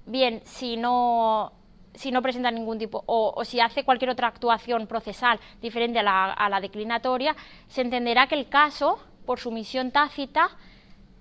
Bien, 0.04 0.42
si 0.44 0.76
no 0.76 1.52
si 1.94 2.12
no 2.12 2.22
presenta 2.22 2.50
ningún 2.50 2.78
tipo, 2.78 3.02
o, 3.06 3.42
si 3.44 3.58
hace 3.58 3.84
cualquier 3.84 4.10
otra 4.10 4.28
actuación 4.28 4.86
procesal 4.86 5.40
diferente 5.60 5.98
a 5.98 6.02
la, 6.48 6.60
declinatoria, 6.60 7.34
se 7.68 7.80
entenderá 7.80 8.26
que 8.28 8.36
el 8.36 8.48
caso, 8.48 9.00
por 9.30 9.38
sumisión 9.38 9.92
tácita, 9.92 10.50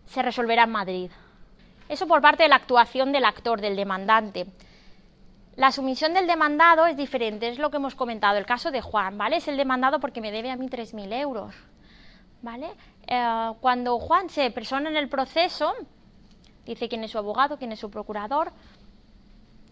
se 0.07 0.23
resolverá 0.23 0.63
en 0.63 0.71
Madrid. 0.71 1.11
Eso 1.87 2.07
por 2.07 2.23
parte 2.23 2.41
de 2.41 2.49
la 2.49 2.55
actuación 2.55 3.11
del 3.11 3.23
actor, 3.23 3.61
del 3.61 3.75
demandante. 3.75 4.47
La 5.55 5.71
sumisión 5.71 6.15
del 6.15 6.25
demandado 6.25 6.87
es 6.87 6.97
diferente, 6.97 7.49
es 7.49 7.59
lo 7.59 7.69
que 7.69 7.77
hemos 7.77 7.93
comentado. 7.93 8.39
El 8.39 8.47
caso 8.47 8.71
de 8.71 8.81
Juan, 8.81 9.19
¿vale? 9.19 9.35
Es 9.35 9.47
el 9.47 9.57
demandado 9.57 9.99
porque 9.99 10.21
me 10.21 10.31
debe 10.31 10.49
a 10.49 10.55
mí 10.55 10.67
3.000 10.67 11.21
euros, 11.21 11.53
¿vale? 12.41 12.71
Eh, 13.05 13.51
cuando 13.61 13.99
Juan 13.99 14.27
se 14.31 14.49
persona 14.49 14.89
en 14.89 14.97
el 14.97 15.07
proceso, 15.07 15.71
dice 16.65 16.89
quién 16.89 17.03
es 17.03 17.11
su 17.11 17.19
abogado, 17.19 17.59
quién 17.59 17.73
es 17.73 17.79
su 17.79 17.91
procurador, 17.91 18.51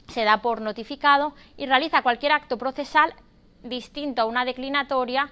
se 0.09 0.23
da 0.25 0.43
por 0.43 0.61
notificado 0.61 1.33
y 1.57 1.65
realiza 1.65 2.03
cualquier 2.03 2.33
acto 2.33 2.59
procesal 2.59 3.15
distinto 3.63 4.21
a 4.21 4.25
una 4.25 4.45
declinatoria, 4.45 5.27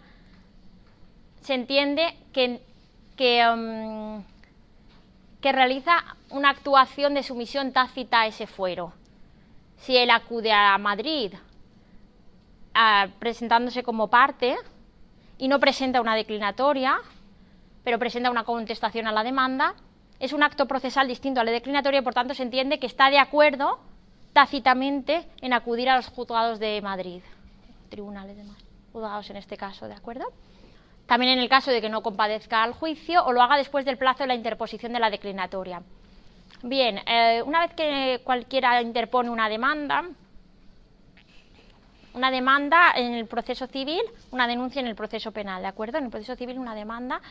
se 1.41 1.53
entiende 1.53 2.17
que, 2.33 2.65
que, 3.15 3.47
um, 3.47 4.23
que 5.41 5.51
realiza 5.51 6.03
una 6.29 6.49
actuación 6.49 7.13
de 7.13 7.23
sumisión 7.23 7.71
tácita 7.71 8.21
a 8.21 8.27
ese 8.27 8.47
fuero. 8.47 8.93
Si 9.77 9.95
él 9.95 10.09
acude 10.09 10.51
a 10.51 10.77
Madrid 10.77 11.33
presentándose 13.19 13.83
como 13.83 14.09
parte 14.09 14.57
y 15.37 15.47
no 15.47 15.59
presenta 15.59 16.01
una 16.01 16.15
declinatoria, 16.15 16.97
pero 17.83 17.99
presenta 17.99 18.31
una 18.31 18.43
contestación 18.43 19.07
a 19.07 19.11
la 19.11 19.23
demanda, 19.23 19.75
es 20.19 20.33
un 20.33 20.43
acto 20.43 20.65
procesal 20.65 21.07
distinto 21.07 21.39
a 21.39 21.43
la 21.43 21.51
declinatoria 21.51 21.99
y 21.99 22.03
por 22.03 22.13
tanto 22.13 22.33
se 22.33 22.43
entiende 22.43 22.79
que 22.79 22.87
está 22.87 23.09
de 23.09 23.19
acuerdo 23.19 23.79
tácitamente 24.33 25.27
en 25.41 25.53
acudir 25.53 25.89
a 25.89 25.95
los 25.95 26.07
juzgados 26.07 26.59
de 26.59 26.81
Madrid, 26.81 27.21
tribunales 27.89 28.35
de 28.35 28.43
Madrid, 28.43 28.65
juzgados 28.91 29.29
en 29.29 29.37
este 29.37 29.55
caso, 29.55 29.87
¿de 29.87 29.93
acuerdo? 29.93 30.25
También 31.05 31.33
en 31.33 31.39
el 31.39 31.49
caso 31.49 31.71
de 31.71 31.81
que 31.81 31.89
no 31.89 32.01
compadezca 32.01 32.63
al 32.63 32.73
juicio 32.73 33.23
o 33.23 33.31
lo 33.31 33.41
haga 33.41 33.57
después 33.57 33.85
del 33.85 33.97
plazo 33.97 34.23
de 34.23 34.27
la 34.27 34.35
interposición 34.35 34.93
de 34.93 34.99
la 34.99 35.09
declinatoria. 35.09 35.81
Bien, 36.63 36.99
eh, 37.05 37.43
una 37.45 37.61
vez 37.61 37.73
que 37.73 38.21
cualquiera 38.23 38.81
interpone 38.81 39.29
una 39.29 39.47
demanda, 39.47 40.03
una 42.13 42.31
demanda 42.31 42.93
en 42.95 43.13
el 43.13 43.27
proceso 43.27 43.67
civil, 43.67 44.01
una 44.31 44.47
denuncia 44.47 44.79
en 44.79 44.87
el 44.87 44.95
proceso 44.95 45.31
penal, 45.31 45.61
¿de 45.61 45.67
acuerdo? 45.67 45.97
En 45.97 46.05
el 46.05 46.09
proceso 46.09 46.35
civil 46.35 46.57
una 46.57 46.73
demanda 46.73 47.21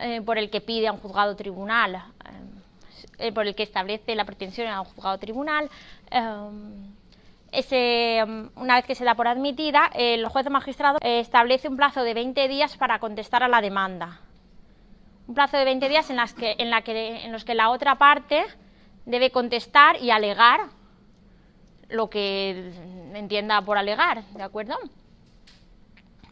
eh, 0.00 0.22
por 0.22 0.38
el 0.38 0.48
que 0.48 0.60
pide 0.60 0.88
a 0.88 0.92
un 0.92 1.00
juzgado 1.00 1.36
tribunal 1.36 2.02
eh, 3.18 3.32
por 3.32 3.46
el 3.46 3.54
que 3.54 3.62
establece 3.62 4.14
la 4.14 4.24
pretensión 4.24 4.68
a 4.68 4.80
un 4.80 4.86
juzgado 4.86 5.18
tribunal. 5.18 5.68
Ese, 7.52 8.18
em, 8.18 8.50
una 8.56 8.76
vez 8.76 8.84
que 8.86 8.94
se 8.94 9.04
da 9.04 9.14
por 9.14 9.28
admitida, 9.28 9.90
el 9.94 10.26
juez 10.26 10.48
magistrado 10.50 10.98
establece 11.00 11.68
un 11.68 11.76
plazo 11.76 12.02
de 12.02 12.14
20 12.14 12.48
días 12.48 12.76
para 12.76 12.98
contestar 12.98 13.42
a 13.42 13.48
la 13.48 13.60
demanda. 13.60 14.20
Un 15.28 15.34
plazo 15.34 15.56
de 15.56 15.64
20 15.64 15.88
días 15.88 16.10
en, 16.10 16.16
las 16.16 16.34
que, 16.34 16.56
en, 16.58 16.70
la 16.70 16.82
que, 16.82 17.24
en 17.24 17.32
los 17.32 17.44
que 17.44 17.54
la 17.54 17.70
otra 17.70 17.96
parte 17.96 18.44
debe 19.04 19.30
contestar 19.30 20.00
y 20.02 20.10
alegar 20.10 20.60
lo 21.88 22.10
que 22.10 22.72
entienda 23.14 23.62
por 23.62 23.78
alegar, 23.78 24.24
¿de 24.24 24.42
acuerdo? 24.42 24.76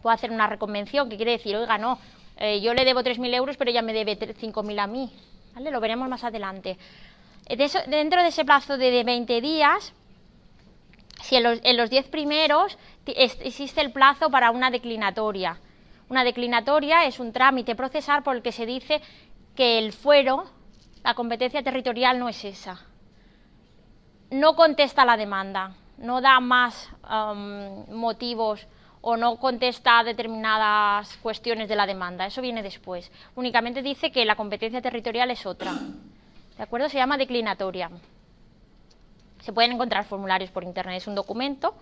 Puede 0.03 0.15
hacer 0.15 0.31
una 0.31 0.47
reconvención, 0.47 1.09
que 1.09 1.17
quiere 1.17 1.33
decir, 1.33 1.57
oiga, 1.57 1.79
no, 1.79 1.99
eh, 2.37 2.61
yo 2.61 2.75
le 2.75 2.85
debo 2.85 3.01
3.000 3.01 3.35
euros, 3.35 3.57
pero 3.57 3.71
ella 3.71 3.83
me 3.83 3.93
debe 3.93 4.19
5.000 4.19 4.79
a 4.81 4.87
mí. 4.87 5.11
Lo 5.59 5.81
veremos 5.81 6.09
más 6.09 6.25
adelante. 6.25 6.77
Eh, 7.47 7.57
dentro 7.87 8.23
de 8.23 8.29
ese 8.29 8.45
plazo 8.45 8.77
de 8.77 9.05
20 9.05 9.41
días, 9.41 9.95
si 11.25 11.37
en 11.37 11.77
los, 11.77 11.91
10 11.91 12.09
primeros 12.09 12.77
existe 13.07 13.81
el 13.81 13.93
plazo 13.93 14.29
para 14.31 14.51
una 14.51 14.71
declinatoria. 14.71 15.59
Una 16.11 16.23
declinatoria 16.23 17.07
es 17.07 17.19
un 17.19 17.33
trámite 17.33 17.75
procesal 17.75 18.23
por 18.23 18.37
el 18.37 18.43
que 18.43 18.53
se 18.53 18.67
dice 18.67 19.01
que 19.57 19.79
el 19.79 19.95
fuero, 19.95 20.45
la 21.03 21.15
competencia 21.15 21.63
territorial 21.63 22.19
no 22.19 22.29
es 22.29 22.45
esa. 22.45 22.79
No 24.31 24.55
contesta 24.55 25.07
la 25.07 25.17
demanda, 25.17 25.75
no 25.97 26.21
da 26.21 26.41
más 26.41 26.91
um, 27.11 27.97
motivos 27.97 28.67
o 29.01 29.17
no 29.17 29.37
contesta 29.37 30.05
determinadas 30.05 31.17
cuestiones 31.23 31.71
de 31.71 31.77
la 31.77 31.87
demanda. 31.87 32.27
Eso 32.27 32.43
viene 32.43 32.63
después. 32.63 33.11
Únicamente 33.35 33.81
dice 33.81 34.13
que 34.13 34.27
la 34.27 34.37
competencia 34.37 34.83
territorial 34.83 35.31
es 35.31 35.47
otra. 35.47 35.73
¿De 35.73 36.63
acuerdo? 36.63 36.91
Se 36.91 36.99
llama 36.99 37.17
declinatoria. 37.17 37.91
Se 39.45 39.53
pueden 39.53 39.73
encontrar 39.73 40.07
formularios 40.07 40.51
por 40.51 40.65
internet. 40.65 40.97
Es 40.97 41.07
un 41.07 41.15
documento 41.15 41.75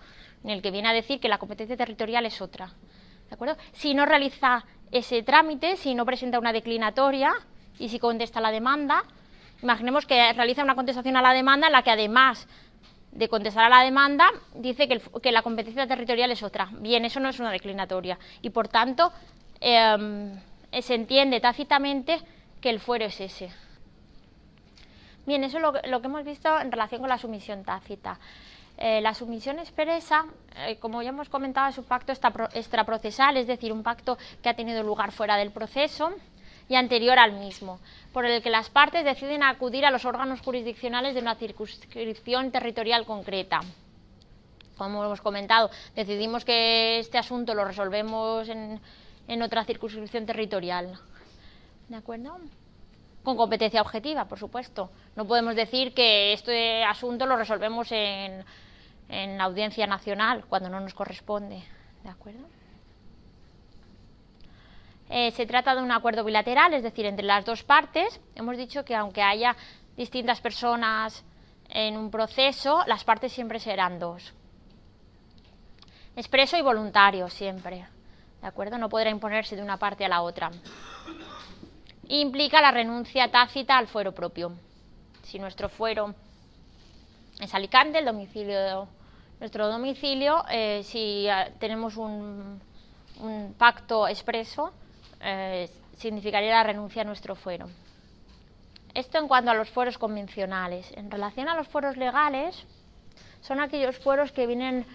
en 0.43 0.49
el 0.49 0.61
que 0.61 0.69
viene 0.69 0.89
a 0.89 0.93
decir 0.93 1.21
que 1.21 1.29
la 1.29 1.37
competencia 1.37 1.77
territorial 1.77 2.25
es 2.25 2.41
otra. 2.41 2.73
¿De 3.29 3.35
acuerdo? 3.35 3.55
Si 3.71 3.93
no 3.93 4.05
realiza 4.05 4.65
ese 4.91 5.23
trámite, 5.23 5.77
si 5.77 5.95
no 5.95 6.05
presenta 6.05 6.39
una 6.39 6.51
declinatoria 6.51 7.31
y 7.79 7.87
si 7.87 7.99
contesta 7.99 8.41
la 8.41 8.51
demanda, 8.51 9.05
imaginemos 9.61 10.05
que 10.05 10.33
realiza 10.33 10.61
una 10.61 10.75
contestación 10.75 11.15
a 11.15 11.21
la 11.21 11.31
demanda 11.31 11.67
en 11.67 11.73
la 11.73 11.83
que 11.83 11.91
además 11.91 12.49
de 13.13 13.29
contestar 13.29 13.63
a 13.63 13.69
la 13.69 13.81
demanda, 13.85 14.29
dice 14.55 14.89
que, 14.89 15.31
la 15.31 15.41
competencia 15.41 15.87
territorial 15.87 16.31
es 16.31 16.43
otra. 16.43 16.67
Bien, 16.79 17.05
eso 17.05 17.21
no 17.21 17.29
es 17.29 17.39
una 17.39 17.51
declinatoria. 17.51 18.19
Y 18.41 18.49
por 18.49 18.67
tanto, 18.67 19.13
em, 19.61 20.37
se 20.81 20.95
entiende 20.95 21.39
tácitamente 21.39 22.19
que 22.59 22.69
el 22.69 22.81
fuero 22.81 23.05
es 23.05 23.21
ese. 23.21 23.51
Bien, 25.25 25.43
eso 25.43 25.57
es 25.57 25.89
lo, 25.89 26.01
que 26.01 26.07
hemos 26.07 26.25
visto 26.25 26.59
en 26.59 26.71
relación 26.71 26.99
con 26.99 27.09
la 27.09 27.17
sumisión 27.17 27.63
tácita. 27.63 28.19
Eh, 28.77 28.99
la 29.01 29.13
sumisión 29.13 29.59
expresa, 29.59 30.25
eh, 30.57 30.77
como 30.79 31.01
ya 31.01 31.09
hemos 31.09 31.29
comentado, 31.29 31.69
es 31.69 31.77
un 31.77 31.85
pacto 31.85 32.11
extraprocesal, 32.11 33.37
es 33.37 33.47
decir, 33.47 33.71
un 33.71 33.83
pacto 33.83 34.17
que 34.41 34.49
ha 34.49 34.55
tenido 34.55 34.83
lugar 34.83 35.11
fuera 35.11 35.37
del 35.37 35.51
proceso 35.51 36.11
y 36.67 36.75
anterior 36.75 37.19
al 37.19 37.33
mismo, 37.33 37.79
por 38.11 38.25
el 38.25 38.41
que 38.41 38.49
las 38.49 38.69
partes 38.69 39.05
deciden 39.05 39.43
acudir 39.43 39.85
a 39.85 39.91
los 39.91 40.03
órganos 40.05 40.41
jurisdiccionales 40.41 41.13
de 41.13 41.21
una 41.21 41.35
circunscripción 41.35 42.51
territorial 42.51 43.05
concreta. 43.05 43.61
Como 44.77 45.05
hemos 45.05 45.21
comentado, 45.21 45.69
decidimos 45.95 46.43
que 46.43 46.99
este 46.99 47.17
asunto 47.17 47.53
lo 47.53 47.63
resolvemos 47.63 48.49
en, 48.49 48.81
en 49.27 49.41
otra 49.41 49.63
circunscripción 49.63 50.25
territorial. 50.25 50.99
¿De 51.87 51.95
acuerdo? 51.95 52.39
Con 53.23 53.37
competencia 53.37 53.81
objetiva, 53.81 54.25
por 54.25 54.37
supuesto. 54.37 54.91
No 55.15 55.25
podemos 55.25 55.55
decir 55.55 55.93
que 55.93 56.33
este 56.33 56.83
asunto 56.83 57.25
lo 57.25 57.37
resolvemos 57.37 57.91
en, 57.91 58.43
en 59.09 59.41
audiencia 59.41 59.87
nacional 59.87 60.45
cuando 60.49 60.69
no 60.69 60.79
nos 60.79 60.93
corresponde. 60.93 61.63
¿De 62.03 62.09
acuerdo? 62.09 62.45
Eh, 65.09 65.31
se 65.31 65.45
trata 65.45 65.75
de 65.75 65.81
un 65.81 65.91
acuerdo 65.91 66.23
bilateral, 66.23 66.73
es 66.73 66.83
decir, 66.83 67.05
entre 67.05 67.25
las 67.25 67.45
dos 67.45 67.63
partes. 67.63 68.19
Hemos 68.35 68.57
dicho 68.57 68.83
que 68.83 68.95
aunque 68.95 69.21
haya 69.21 69.55
distintas 69.95 70.41
personas 70.41 71.23
en 71.69 71.97
un 71.97 72.09
proceso, 72.09 72.81
las 72.87 73.03
partes 73.03 73.31
siempre 73.31 73.59
serán 73.59 73.99
dos. 73.99 74.33
Expreso 76.15 76.57
y 76.57 76.61
voluntario 76.61 77.29
siempre. 77.29 77.85
¿De 78.41 78.47
acuerdo? 78.47 78.77
No 78.77 78.89
podrá 78.89 79.09
imponerse 79.09 79.55
de 79.55 79.61
una 79.61 79.77
parte 79.77 80.03
a 80.03 80.09
la 80.09 80.21
otra. 80.21 80.51
Implica 82.07 82.61
la 82.61 82.71
renuncia 82.71 83.31
tácita 83.31 83.77
al 83.77 83.87
fuero 83.87 84.11
propio. 84.11 84.51
Si 85.23 85.39
nuestro 85.39 85.69
fuero 85.69 86.13
es 87.39 87.53
Alicante, 87.53 87.99
el 87.99 88.05
domicilio 88.05 88.87
nuestro 89.43 89.67
domicilio 89.67 90.45
eh, 90.49 90.83
si 90.83 91.27
eh, 91.27 91.51
tenemos 91.59 91.97
un, 91.97 92.61
pacto 93.57 94.07
expreso, 94.07 94.71
eh, 95.19 95.69
significaría 95.97 96.51
la 96.51 96.63
renuncia 96.63 97.01
a 97.01 97.05
nuestro 97.05 97.35
fuero. 97.35 97.67
Esto 98.93 99.17
en 99.17 99.27
cuanto 99.27 99.51
a 99.51 99.53
los 99.53 99.69
fueros 99.69 99.97
convencionales. 99.97 100.89
En 100.95 101.11
relación 101.11 101.49
a 101.49 101.55
los 101.55 101.67
fueros 101.67 101.97
legales, 101.97 102.55
son 103.41 103.59
aquellos 103.59 103.97
fueros 103.97 104.31
que 104.31 104.47
vienen 104.47 104.85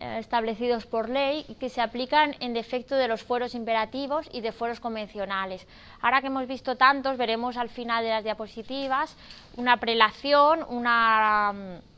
establecidos 0.00 0.86
por 0.86 1.08
ley 1.08 1.44
que 1.58 1.68
se 1.68 1.80
aplican 1.80 2.34
en 2.40 2.52
defecto 2.52 2.96
de 2.96 3.08
los 3.08 3.22
fueros 3.22 3.54
imperativos 3.54 4.28
y 4.32 4.40
de 4.40 4.52
fueros 4.52 4.80
convencionales. 4.80 5.66
Ahora 6.00 6.20
que 6.20 6.26
hemos 6.26 6.46
visto 6.46 6.76
tantos, 6.76 7.16
veremos 7.16 7.56
al 7.56 7.70
final 7.70 8.04
de 8.04 8.10
las 8.10 8.24
diapositivas 8.24 9.16
una 9.56 9.78
prelación, 9.78 10.60
mm, 10.60 11.96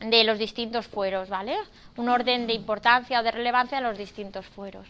de 0.00 0.24
los 0.24 0.38
distintos 0.38 0.86
fueros, 0.86 1.28
¿vale? 1.28 1.56
Un 1.96 2.08
orden 2.08 2.46
de 2.46 2.54
importancia 2.54 3.20
o 3.20 3.22
de 3.22 3.30
relevancia 3.30 3.78
de 3.78 3.84
los 3.84 3.98
distintos 3.98 4.46
fueros. 4.46 4.86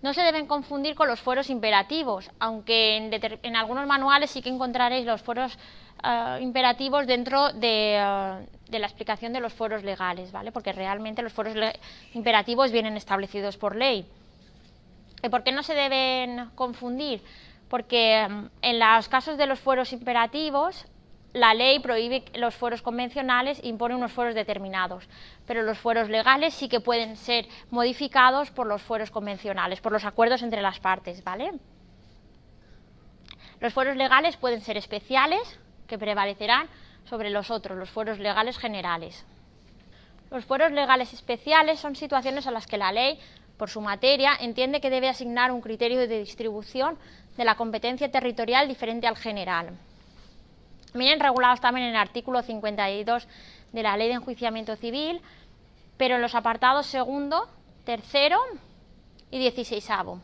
no 0.00 0.14
se 0.14 0.22
deben 0.22 0.46
confundir 0.46 0.94
con 0.94 1.08
los 1.08 1.20
fueros 1.20 1.50
imperativos, 1.50 2.30
aunque 2.38 2.96
en, 3.42 3.56
algunos 3.56 3.86
manuales 3.86 4.30
sí 4.30 4.40
que 4.40 4.48
encontraréis 4.48 5.04
los 5.04 5.20
fueros 5.20 5.58
eh, 6.02 6.38
imperativos 6.40 7.06
dentro 7.06 7.52
de, 7.52 7.96
eh, 7.96 8.46
de 8.68 8.78
la 8.78 8.86
explicación 8.86 9.32
de 9.32 9.40
los 9.40 9.52
foros 9.52 9.82
legales, 9.82 10.32
¿vale? 10.32 10.52
Porque 10.52 10.72
realmente 10.72 11.22
los 11.22 11.32
foros 11.32 11.54
imperativos 12.14 12.70
vienen 12.72 12.96
establecidos 12.96 13.56
por 13.56 13.76
ley. 13.76 14.06
¿Y 15.22 15.28
por 15.28 15.42
qué 15.42 15.52
no 15.52 15.62
se 15.62 15.74
deben 15.74 16.50
confundir? 16.54 17.22
Porque 17.68 18.26
mm, 18.28 18.46
en 18.62 18.78
los 18.78 19.08
casos 19.08 19.36
de 19.36 19.46
los 19.46 19.58
fueros 19.58 19.92
imperativos, 19.92 20.86
la 21.32 21.54
ley 21.54 21.78
prohíbe 21.80 22.24
los 22.34 22.54
fueros 22.54 22.82
convencionales 22.82 23.60
e 23.62 23.68
impone 23.68 23.94
unos 23.94 24.12
fueros 24.12 24.34
determinados, 24.34 25.08
pero 25.46 25.62
los 25.62 25.78
fueros 25.78 26.08
legales 26.08 26.54
sí 26.54 26.68
que 26.68 26.80
pueden 26.80 27.16
ser 27.16 27.46
modificados 27.70 28.50
por 28.50 28.66
los 28.66 28.82
fueros 28.82 29.10
convencionales, 29.10 29.80
por 29.80 29.92
los 29.92 30.04
acuerdos 30.04 30.42
entre 30.42 30.62
las 30.62 30.80
partes, 30.80 31.22
¿vale? 31.22 31.52
Los 33.60 33.74
fueros 33.74 33.96
legales 33.96 34.36
pueden 34.36 34.60
ser 34.60 34.76
especiales, 34.76 35.58
que 35.88 35.98
prevalecerán 35.98 36.68
sobre 37.08 37.30
los 37.30 37.50
otros, 37.50 37.76
los 37.76 37.90
fueros 37.90 38.18
legales 38.18 38.58
generales. 38.58 39.24
Los 40.30 40.44
fueros 40.44 40.70
legales 40.72 41.12
especiales 41.12 41.80
son 41.80 41.96
situaciones 41.96 42.46
a 42.46 42.50
las 42.50 42.66
que 42.66 42.76
la 42.76 42.92
ley, 42.92 43.18
por 43.56 43.70
su 43.70 43.80
materia, 43.80 44.36
entiende 44.38 44.80
que 44.80 44.90
debe 44.90 45.08
asignar 45.08 45.50
un 45.50 45.62
criterio 45.62 45.98
de 45.98 46.20
distribución 46.20 46.98
de 47.36 47.44
la 47.44 47.56
competencia 47.56 48.10
territorial 48.10 48.68
diferente 48.68 49.06
al 49.06 49.16
general. 49.16 49.70
Vienen 50.92 51.20
regulados 51.20 51.60
también 51.60 51.86
en 51.88 51.94
el 51.94 52.00
artículo 52.00 52.42
52 52.42 53.26
de 53.72 53.82
la 53.82 53.96
Ley 53.96 54.08
de 54.08 54.14
Enjuiciamiento 54.14 54.76
Civil, 54.76 55.20
pero 55.96 56.16
en 56.16 56.22
los 56.22 56.34
apartados 56.34 56.86
segundo, 56.86 57.48
tercero 57.84 58.38
y 59.30 59.38
dieciséisavo. 59.38 60.20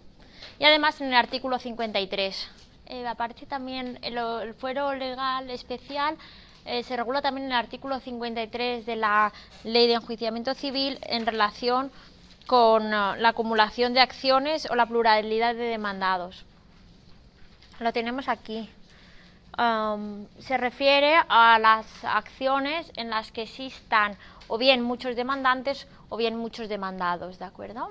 Y 0.58 0.64
además 0.64 1.00
en 1.00 1.08
el 1.08 1.14
artículo 1.14 1.58
53. 1.58 2.63
Eh, 2.94 3.04
aparece 3.08 3.44
también 3.44 3.98
el 4.02 4.54
fuero 4.54 4.94
legal 4.94 5.50
especial 5.50 6.16
eh, 6.64 6.84
se 6.84 6.96
regula 6.96 7.20
también 7.20 7.46
en 7.46 7.52
el 7.52 7.58
artículo 7.58 7.98
53 7.98 8.86
de 8.86 8.94
la 8.94 9.32
Ley 9.64 9.88
de 9.88 9.94
Enjuiciamiento 9.94 10.54
Civil 10.54 11.00
en 11.02 11.26
relación 11.26 11.90
con 12.46 12.84
eh, 12.86 13.16
la 13.18 13.30
acumulación 13.30 13.94
de 13.94 14.00
acciones 14.00 14.70
o 14.70 14.76
la 14.76 14.86
pluralidad 14.86 15.56
de 15.56 15.64
demandados. 15.64 16.44
Lo 17.80 17.92
tenemos 17.92 18.28
aquí. 18.28 18.70
se 20.38 20.56
refiere 20.56 21.16
a 21.28 21.58
las 21.58 21.86
acciones 22.04 22.92
en 22.94 23.10
las 23.10 23.32
que 23.32 23.42
existan 23.42 24.16
o 24.46 24.56
bien 24.56 24.82
muchos 24.82 25.16
demandantes 25.16 25.88
o 26.10 26.16
bien 26.16 26.36
muchos 26.36 26.68
demandados, 26.68 27.40
¿de 27.40 27.44
acuerdo? 27.44 27.90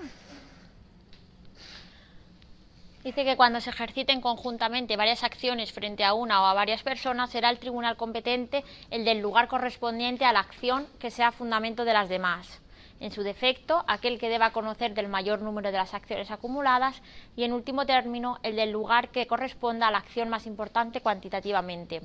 Dice 3.03 3.25
que 3.25 3.35
cuando 3.35 3.59
se 3.59 3.69
ejerciten 3.69 4.21
conjuntamente 4.21 4.95
varias 4.95 5.25
acciones 5.25 5.73
frente 5.73 6.05
a 6.05 6.13
una 6.13 6.41
o 6.41 6.45
a 6.45 6.53
varias 6.53 6.83
personas, 6.83 7.31
será 7.31 7.49
el 7.49 7.59
tribunal 7.59 7.97
competente 7.97 8.63
el 8.91 9.03
del 9.03 9.19
lugar 9.19 9.49
correspondiente 9.49 10.23
a 10.23 10.31
la 10.31 10.39
acción 10.39 10.87
que 10.99 11.11
sea 11.11 11.33
fundamento 11.33 11.83
de 11.83 11.91
las 11.91 12.07
demás. 12.07 12.61
En 13.01 13.11
su 13.11 13.21
defecto, 13.21 13.83
aquel 13.89 14.17
que 14.19 14.29
deba 14.29 14.51
conocer 14.51 14.93
del 14.93 15.09
mayor 15.09 15.41
número 15.41 15.69
de 15.69 15.77
las 15.77 15.93
acciones 15.93 16.31
acumuladas 16.31 17.01
y, 17.35 17.43
en 17.43 17.51
último 17.51 17.85
término, 17.85 18.39
el 18.41 18.55
del 18.55 18.71
lugar 18.71 19.09
que 19.09 19.27
corresponda 19.27 19.89
a 19.89 19.91
la 19.91 19.97
acción 19.97 20.29
más 20.29 20.47
importante 20.47 21.01
cuantitativamente. 21.01 22.01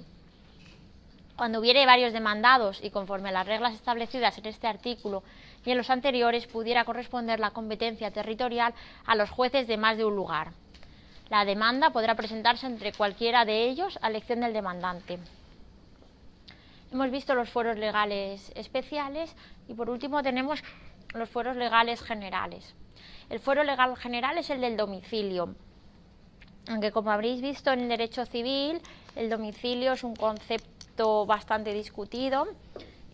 Cuando 1.37 1.61
hubiere 1.61 1.87
varios 1.87 2.13
demandados 2.13 2.83
y 2.83 2.91
conforme 2.91 3.29
a 3.29 3.33
las 3.33 3.47
reglas 3.47 3.75
establecidas 3.75 4.37
en 4.39 4.47
este 4.47 4.67
artículo 4.67 5.23
y 5.65 5.71
en 5.71 5.79
los 5.79 5.91
anteriores, 5.91 6.49
pudiera 6.49 6.85
corresponder 6.85 7.39
la 7.39 7.53
competencia 7.53 8.11
territorial 8.11 8.75
a 9.07 9.15
los 9.15 9.31
jueces 9.31 9.69
de 9.69 9.77
más 9.77 9.97
de 9.97 10.05
un 10.05 10.17
lugar. 10.17 10.51
La 11.31 11.45
demanda 11.45 11.91
podrá 11.91 12.15
presentarse 12.15 12.67
entre 12.67 12.93
cualquiera 12.93 13.45
de 13.45 13.69
ellos 13.69 13.99
a 14.03 14.09
elección 14.09 14.41
del 14.41 14.53
demandante. 14.53 15.19
Hemos 16.91 17.11
visto 17.11 17.35
los 17.35 17.51
fueros 17.51 17.77
legales 17.77 18.51
especiales 18.55 19.35
y 19.69 19.75
por 19.75 19.91
último 19.91 20.23
tenemos 20.23 20.63
los 21.15 21.29
fueros 21.29 21.57
legales 21.57 22.03
generales. 22.03 22.75
El 23.29 23.41
fuero 23.41 23.63
legal 23.63 23.97
general 23.97 24.39
es 24.39 24.49
el 24.49 24.61
del 24.63 24.77
domicilio, 24.77 25.55
aunque 26.69 26.93
como 26.93 27.11
habréis 27.11 27.41
visto 27.41 27.73
en 27.73 27.81
el 27.81 27.89
derecho 27.89 28.27
civil, 28.27 28.81
el 29.17 29.31
domicilio 29.31 29.93
es 29.93 30.05
un 30.05 30.15
concepto 30.15 31.25
bastante 31.25 31.73
discutido 31.73 32.47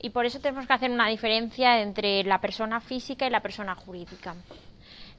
y 0.00 0.10
por 0.10 0.26
eso 0.26 0.40
tenemos 0.40 0.66
que 0.66 0.72
hacer 0.72 0.90
una 0.90 1.08
diferencia 1.08 1.80
entre 1.80 2.24
la 2.24 2.40
persona 2.40 2.80
física 2.80 3.26
y 3.26 3.30
la 3.30 3.40
persona 3.40 3.76
jurídica. 3.76 4.34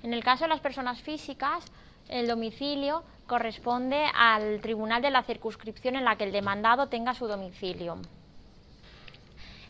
En 0.04 0.14
el 0.14 0.22
caso 0.22 0.44
de 0.44 0.50
las 0.50 0.60
personas 0.60 1.02
físicas, 1.02 1.64
el 2.10 2.28
domicilio 2.28 3.04
corresponde 3.28 4.06
al 4.14 4.62
tribunal 4.62 5.02
de 5.02 5.10
la 5.10 5.24
circunscripción 5.24 5.96
en 5.96 6.06
la 6.06 6.16
que 6.16 6.26
el 6.26 6.32
demandado 6.32 6.88
tenga 6.88 7.14
su 7.14 7.28
domicilio. 7.28 7.98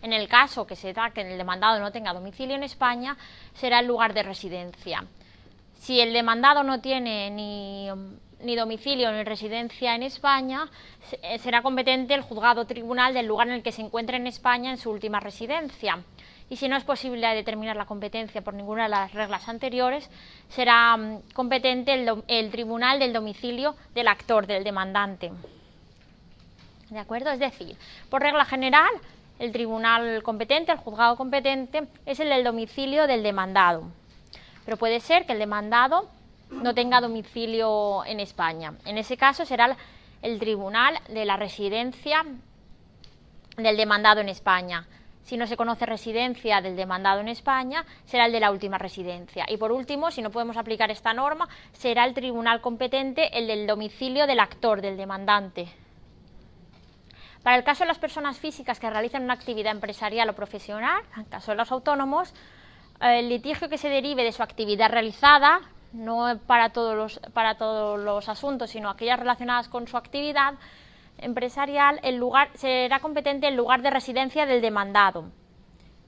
En 0.02 0.14
el 0.14 0.28
caso 0.28 0.68
que 0.68 0.76
se 0.76 0.94
da 0.94 1.12
que 1.12 1.22
el 1.22 1.38
demandado 1.38 1.80
no 1.80 1.92
tenga 1.92 2.14
domicilio 2.14 2.56
en 2.56 2.64
España, 2.64 3.18
será 3.54 3.80
el 3.80 3.88
lugar 3.88 4.14
de 4.14 4.24
residencia. 4.24 5.04
Si 5.80 6.00
el 6.00 6.14
demandado 6.14 6.64
no 6.64 6.82
tiene 6.82 7.32
ni, 7.32 7.90
ni 8.42 8.56
domicilio 8.56 9.12
ni 9.12 9.24
residencia 9.24 9.96
en 9.96 10.04
España, 10.04 10.68
eh, 11.22 11.40
será 11.40 11.62
competente 11.62 12.14
el 12.14 12.22
juzgado 12.22 12.66
tribunal 12.66 13.14
del 13.14 13.26
lugar 13.26 13.48
en 13.48 13.56
el 13.56 13.64
que 13.64 13.72
se 13.72 13.82
encuentra 13.82 14.18
en 14.18 14.28
España 14.28 14.72
en 14.72 14.78
su 14.78 14.92
última 14.92 15.20
residencia 15.20 16.04
y 16.50 16.58
si 16.58 16.68
no 16.68 16.78
es 16.78 16.84
posible 16.84 17.28
determinar 17.34 17.76
la 17.76 17.86
competencia 17.86 18.42
por 18.44 18.54
ninguna 18.54 18.84
de 18.84 18.90
las 18.90 19.14
reglas 19.14 19.48
anteriores, 19.50 20.10
será 20.50 20.96
mm, 20.96 21.22
competente 21.34 21.94
el, 22.28 22.52
tribunal 22.52 23.00
del 23.00 23.14
domicilio 23.14 23.76
del 23.96 24.08
actor, 24.08 24.46
del 24.46 24.64
demandante. 24.64 25.32
¿De 26.90 27.00
acuerdo? 27.00 27.32
Es 27.32 27.40
decir, 27.40 27.76
por 28.10 28.22
regla 28.22 28.46
general, 28.46 28.92
el 29.40 29.52
tribunal 29.52 30.22
competente, 30.22 30.72
el 30.72 30.78
juzgado 30.78 31.16
competente, 31.16 31.88
es 32.06 32.20
el 32.20 32.30
del 32.30 32.44
domicilio 32.44 33.08
del 33.08 33.24
demandado. 33.24 33.84
Pero 34.66 34.78
puede 34.78 35.00
ser 35.00 35.26
que 35.26 35.34
el 35.34 35.40
demandado 35.40 36.10
no 36.52 36.76
tenga 36.76 37.02
domicilio 37.02 38.06
en 38.06 38.20
España. 38.20 38.76
En 38.86 39.00
ese 39.00 39.18
caso 39.18 39.46
será 39.46 39.76
el 40.22 40.40
tribunal 40.40 41.00
de 41.10 41.26
la 41.26 41.38
residencia 41.38 42.24
del 43.58 43.78
demandado 43.78 44.22
en 44.22 44.30
España. 44.30 44.86
Si 45.26 45.38
no 45.38 45.48
se 45.48 45.58
conoce 45.58 45.88
residencia 45.88 46.62
del 46.62 46.76
demandado 46.76 47.20
en 47.20 47.28
España, 47.28 47.84
será 48.06 48.28
el 48.28 48.32
de 48.32 48.40
la 48.40 48.52
última 48.52 48.78
residencia. 48.78 49.46
Y 49.50 49.58
por 49.58 49.72
último, 49.72 50.12
si 50.12 50.22
no 50.22 50.30
podemos 50.30 50.56
aplicar 50.56 50.92
esta 50.92 51.14
norma, 51.14 51.50
será 51.74 52.06
el 52.06 52.14
tribunal 52.14 52.62
competente 52.62 53.36
el 53.36 53.48
del 53.48 53.66
domicilio 53.66 54.28
del 54.28 54.40
actor, 54.40 54.82
del 54.82 54.98
demandante. 54.98 55.68
Para 57.42 57.58
el 57.58 57.64
caso 57.64 57.84
de 57.84 57.88
las 57.88 57.98
personas 57.98 58.38
físicas 58.38 58.80
que 58.80 58.88
realizan 58.88 59.24
una 59.24 59.34
actividad 59.34 59.72
empresarial 59.72 60.30
o 60.30 60.34
profesional, 60.34 61.02
en 61.18 61.26
caso 61.26 61.52
de 61.52 61.58
los 61.58 61.72
autónomos, 61.72 62.32
el 63.02 63.28
litigio 63.28 63.68
que 63.68 63.80
se 63.80 63.90
derive 63.90 64.24
de 64.24 64.32
su 64.32 64.44
actividad 64.44 64.92
realizada, 64.92 65.60
no 65.92 66.40
para 66.46 66.70
todos 66.70 66.96
los, 66.96 67.20
para 67.34 67.58
todos 67.58 68.00
los 68.00 68.30
asuntos, 68.30 68.70
sino 68.70 68.92
aquellas 68.92 69.20
relacionadas 69.20 69.70
con 69.70 69.88
su 69.88 69.98
actividad, 69.98 70.54
empresarial, 71.18 72.00
el 72.04 72.18
lugar, 72.18 72.50
será 72.56 73.00
competente 73.00 73.48
el 73.48 73.56
lugar 73.56 73.82
de 73.82 73.90
residencia 73.90 74.46
del 74.46 74.62
demandado. 74.62 75.32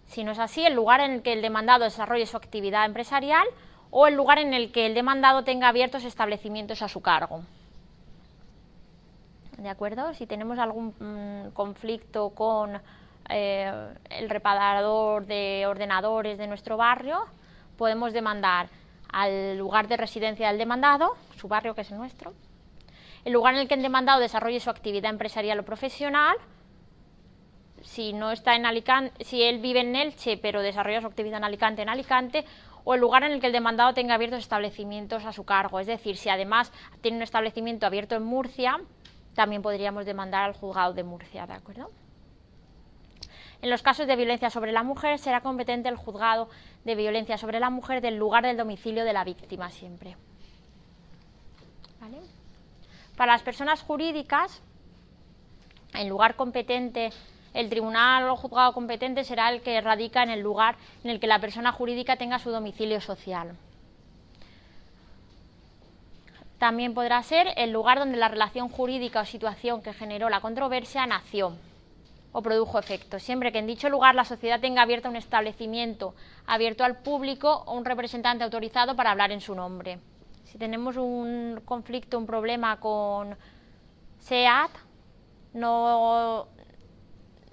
Si 0.05 0.23
no 0.23 0.31
es 0.31 0.39
así, 0.39 0.65
el 0.65 0.73
lugar 0.73 1.01
en 1.01 1.11
el 1.11 1.21
que 1.21 1.33
el 1.33 1.41
demandado 1.41 1.83
desarrolle 1.83 2.25
su 2.25 2.37
actividad 2.37 2.85
empresarial 2.85 3.45
o 3.91 4.07
el 4.07 4.15
lugar 4.15 4.39
en 4.39 4.53
el 4.53 4.71
que 4.71 4.85
el 4.85 4.93
demandado 4.93 5.43
tenga 5.43 5.67
abiertos 5.67 6.03
establecimientos 6.05 6.81
a 6.81 6.87
su 6.87 7.01
cargo. 7.01 7.41
¿De 9.57 9.69
acuerdo? 9.69 10.13
Si 10.13 10.27
tenemos 10.27 10.59
algún 10.59 10.93
mm, 10.99 11.51
conflicto 11.53 12.29
con 12.29 12.79
eh, 13.29 13.93
el 14.09 14.29
reparador 14.29 15.25
de 15.25 15.65
ordenadores 15.67 16.37
de 16.37 16.47
nuestro 16.47 16.77
barrio, 16.77 17.25
podemos 17.77 18.13
demandar 18.13 18.69
al 19.11 19.57
lugar 19.57 19.87
de 19.87 19.97
residencia 19.97 20.49
del 20.49 20.57
demandado, 20.57 21.15
su 21.35 21.47
barrio 21.47 21.73
que 21.73 21.81
es 21.81 21.91
el 21.91 21.97
nuestro, 21.97 22.33
el 23.27 23.33
lugar 23.33 23.55
en 23.55 23.59
el 23.59 23.67
que 23.67 23.73
el 23.73 23.81
demandado 23.81 24.21
desarrolle 24.21 24.61
su 24.61 24.69
actividad 24.69 25.11
empresarial 25.11 25.59
o 25.59 25.65
profesional, 25.65 26.37
si 27.81 28.13
no 28.13 28.31
está 28.31 28.55
en 28.55 28.65
Alicante, 28.65 29.21
si 29.25 29.43
él 29.43 29.59
vive 29.59 29.81
en 29.81 29.97
Elche 29.97 30.37
pero 30.37 30.61
desarrolla 30.61 31.01
su 31.01 31.07
actividad 31.07 31.39
en 31.39 31.43
Alicante, 31.43 31.81
en 31.81 31.89
Alicante, 31.89 32.45
o 32.85 32.93
el 32.93 33.01
lugar 33.01 33.23
en 33.23 33.33
el 33.33 33.41
que 33.41 33.47
el 33.47 33.51
demandado 33.51 33.93
tenga 33.93 34.13
abiertos 34.13 34.39
establecimientos 34.39 35.25
a 35.25 35.33
su 35.33 35.43
cargo. 35.43 35.81
Es 35.81 35.87
decir, 35.87 36.15
si 36.15 36.29
además 36.29 36.71
tiene 37.01 37.17
un 37.17 37.23
establecimiento 37.23 37.85
abierto 37.85 38.15
en 38.15 38.23
Murcia, 38.23 38.79
también 39.35 39.61
podríamos 39.61 40.05
demandar 40.05 40.45
al 40.45 40.53
juzgado 40.53 40.93
de 40.93 41.03
Murcia, 41.03 41.45
¿de 41.45 41.53
acuerdo? 41.53 41.91
En 43.61 43.69
los 43.69 43.81
casos 43.81 44.07
de 44.07 44.15
violencia 44.15 44.49
sobre 44.49 44.71
la 44.71 44.83
mujer 44.83 45.19
será 45.19 45.41
competente 45.41 45.89
el 45.89 45.97
juzgado 45.97 46.47
de 46.85 46.95
violencia 46.95 47.37
sobre 47.37 47.59
la 47.59 47.69
mujer 47.69 47.99
del 47.99 48.15
lugar 48.15 48.45
del 48.45 48.55
domicilio 48.55 49.03
de 49.03 49.11
la 49.11 49.25
víctima 49.25 49.69
siempre. 49.69 50.15
Para 53.17 53.33
las 53.33 53.41
personas 53.41 53.81
jurídicas, 53.81 54.61
el 55.95 56.07
lugar 56.07 56.35
competente, 56.35 57.11
el 57.55 57.67
tribunal 57.67 58.29
o 58.29 58.35
juzgado 58.35 58.73
competente 58.73 59.23
será 59.23 59.49
el 59.49 59.61
que 59.61 59.81
radica 59.81 60.21
en 60.21 60.29
el 60.29 60.41
lugar 60.41 60.75
en 61.03 61.09
el 61.09 61.19
que 61.19 61.25
la 61.25 61.39
persona 61.39 61.71
jurídica 61.71 62.17
tenga 62.17 62.37
su 62.37 62.51
domicilio 62.51 63.01
social. 63.01 63.57
También 66.59 66.93
podrá 66.93 67.21
ser 67.23 67.47
el 67.57 67.71
lugar 67.71 67.97
donde 67.97 68.17
la 68.17 68.27
relación 68.27 68.69
jurídica 68.69 69.21
o 69.21 69.25
situación 69.25 69.81
que 69.81 69.93
generó 69.93 70.29
la 70.29 70.41
controversia 70.41 71.07
nació 71.07 71.53
o 72.31 72.41
produjo 72.43 72.77
efecto, 72.77 73.17
siempre 73.17 73.51
que 73.51 73.57
en 73.59 73.67
dicho 73.67 73.89
lugar 73.89 74.13
la 74.13 74.25
sociedad 74.25 74.59
tenga 74.59 74.83
abierto 74.83 75.09
un 75.09 75.15
establecimiento 75.15 76.13
abierto 76.45 76.83
al 76.83 76.97
público 76.97 77.63
o 77.65 77.73
un 77.73 77.85
representante 77.85 78.43
autorizado 78.43 78.95
para 78.95 79.09
hablar 79.09 79.31
en 79.31 79.41
su 79.41 79.55
nombre. 79.55 79.97
Si 80.51 80.57
tenemos 80.57 80.95
un 80.97 81.61
conflicto, 81.65 82.17
un 82.17 82.25
problema 82.25 82.79
con 82.79 83.35
SEAT, 84.19 84.71
no, 85.53 86.47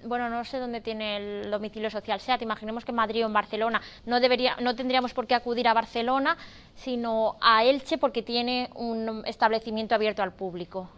bueno, 0.05 0.29
no 0.29 0.45
sé 0.45 0.59
dónde 0.59 0.79
tiene 0.79 1.17
el 1.17 1.51
domicilio 1.51 1.89
social 1.89 2.21
SEAT, 2.21 2.41
imaginemos 2.41 2.85
que 2.85 2.91
en 2.91 2.95
Madrid 2.95 3.23
o 3.23 3.27
en 3.27 3.33
Barcelona, 3.33 3.81
no, 4.05 4.19
debería, 4.19 4.55
no 4.61 4.75
tendríamos 4.75 5.13
por 5.13 5.27
qué 5.27 5.35
acudir 5.35 5.67
a 5.67 5.73
Barcelona, 5.73 6.37
sino 6.75 7.35
a 7.41 7.65
Elche 7.65 7.97
porque 7.97 8.21
tiene 8.21 8.69
un 8.75 9.23
establecimiento 9.25 9.93
abierto 9.93 10.23
al 10.23 10.33
público. 10.33 10.89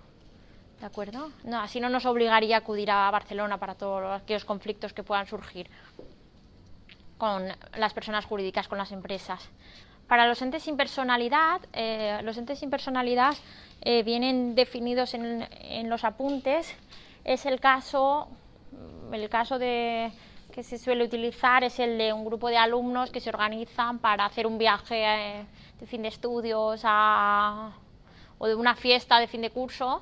¿De 0.80 0.86
acuerdo? 0.86 1.32
No, 1.44 1.60
así 1.60 1.80
no 1.80 1.90
nos 1.90 2.06
obligaría 2.06 2.58
a 2.58 2.60
acudir 2.60 2.92
a 2.92 3.10
Barcelona 3.10 3.58
para 3.58 3.74
todos 3.74 4.22
aquellos 4.22 4.46
conflictos 4.46 4.94
que 4.94 5.02
puedan 5.02 5.26
surgir 5.26 5.68
con 7.18 7.48
las 7.76 7.94
personas 7.94 8.26
jurídicas, 8.26 8.68
con 8.68 8.78
las 8.78 8.92
empresas. 8.92 9.50
Para 10.08 10.28
los 10.28 10.42
entes 10.42 10.64
sin 10.64 10.78
personalidad, 10.78 11.62
eh, 11.74 12.20
los 12.24 12.38
entes 12.38 12.60
sin 12.60 12.70
personalidad 12.70 13.36
eh, 13.82 14.04
vienen 14.04 14.56
definidos 14.56 15.14
en, 15.14 15.48
en, 15.62 15.90
los 15.90 16.04
apuntes. 16.04 16.74
Es 17.24 17.46
el 17.46 17.60
caso, 17.60 18.30
el 19.12 19.30
caso 19.30 19.60
de, 19.60 20.12
que 20.58 20.64
se 20.64 20.80
suele 20.80 21.04
utilizar 21.04 21.64
es 21.64 21.80
el 21.80 22.00
de 22.00 22.12
un 22.12 22.26
grupo 22.26 22.50
de 22.50 22.58
alumnos 22.58 23.12
que 23.12 23.20
se 23.20 23.30
organizan 23.30 24.00
para 24.00 24.26
hacer 24.26 24.48
un 24.48 24.58
viaje 24.58 25.04
eh, 25.06 25.46
de 25.80 25.86
fin 25.86 26.02
de 26.02 26.08
estudios 26.08 26.82
a, 26.84 27.74
o 28.40 28.48
de 28.48 28.56
una 28.56 28.76
fiesta 28.76 29.20
de 29.20 29.28
fin 29.28 29.42
de 29.42 29.52
curso 29.52 30.02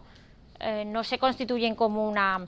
eh, 0.61 0.85
no 0.85 1.03
se 1.03 1.19
constituyen 1.19 1.75
como 1.75 2.07
una 2.07 2.47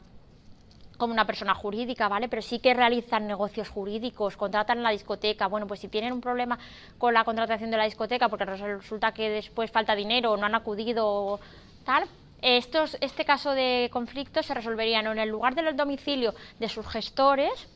como 0.98 1.14
una 1.14 1.26
persona 1.26 1.54
jurídica, 1.54 2.08
¿vale? 2.08 2.28
Pero 2.28 2.42
sí 2.42 2.60
que 2.60 2.74
realizan 2.74 3.28
negocios 3.28 3.70
jurídicos, 3.70 4.36
contratan 4.36 4.84
la 4.84 4.92
discoteca. 4.92 5.48
Bueno, 5.48 5.68
pues 5.68 5.80
si 5.80 5.88
tienen 5.88 6.12
un 6.12 6.22
problema 6.22 6.58
con 6.98 7.14
la 7.14 7.24
contratación 7.24 7.72
de 7.72 7.78
la 7.78 7.86
discoteca 7.86 8.30
porque 8.30 8.46
resulta 8.46 9.12
que 9.12 9.30
después 9.30 9.72
falta 9.72 9.96
dinero 9.96 10.32
o 10.32 10.38
no 10.38 10.46
han 10.46 10.56
acudido 10.56 11.40
tal, 11.86 12.06
estos, 12.42 12.98
este 13.02 13.26
caso 13.26 13.52
de 13.52 13.90
conflicto 13.92 14.44
se 14.44 14.54
resolvería 14.54 15.00
en 15.00 15.18
el 15.18 15.30
lugar 15.30 15.56
del 15.56 15.76
domicilio 15.76 16.34
de 16.60 16.70
sus 16.70 16.88
gestores 16.88 17.70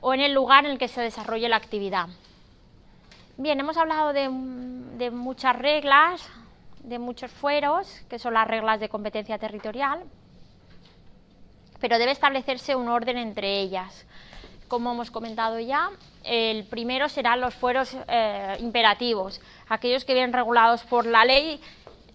o 0.00 0.14
en 0.14 0.20
el 0.20 0.32
lugar 0.32 0.64
en 0.64 0.72
el 0.72 0.78
que 0.78 0.88
se 0.88 1.00
desarrolle 1.00 1.48
la 1.48 1.56
actividad. 1.56 2.08
Bien, 3.36 3.58
hemos 3.58 3.76
hablado 3.76 4.12
de 4.12 5.10
muchas 5.10 5.56
reglas, 5.56 6.30
de 6.84 6.98
muchos 6.98 7.32
fueros, 7.32 7.88
que 8.08 8.18
son 8.18 8.34
las 8.34 8.46
reglas 8.46 8.78
de 8.78 8.88
competencia 8.88 9.38
territorial, 9.38 10.04
pero 11.80 11.98
debe 11.98 12.12
establecerse 12.12 12.76
un 12.76 12.88
orden 12.88 13.18
entre 13.18 13.60
ellas. 13.60 14.06
Como 14.68 14.92
hemos 14.92 15.10
comentado 15.10 15.58
ya, 15.58 15.90
el 16.24 16.64
primero 16.64 17.08
serán 17.08 17.40
los 17.40 17.54
fueros 17.54 17.96
eh, 18.08 18.56
imperativos, 18.60 19.40
aquellos 19.68 20.04
que 20.04 20.14
vienen 20.14 20.32
regulados 20.32 20.82
por 20.84 21.06
la 21.06 21.24
ley, 21.24 21.60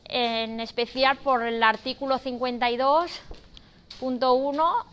en 0.06 0.60
especial 0.60 1.18
por 1.18 1.44
el 1.44 1.62
artículo 1.62 2.20
52.1, 2.20 4.86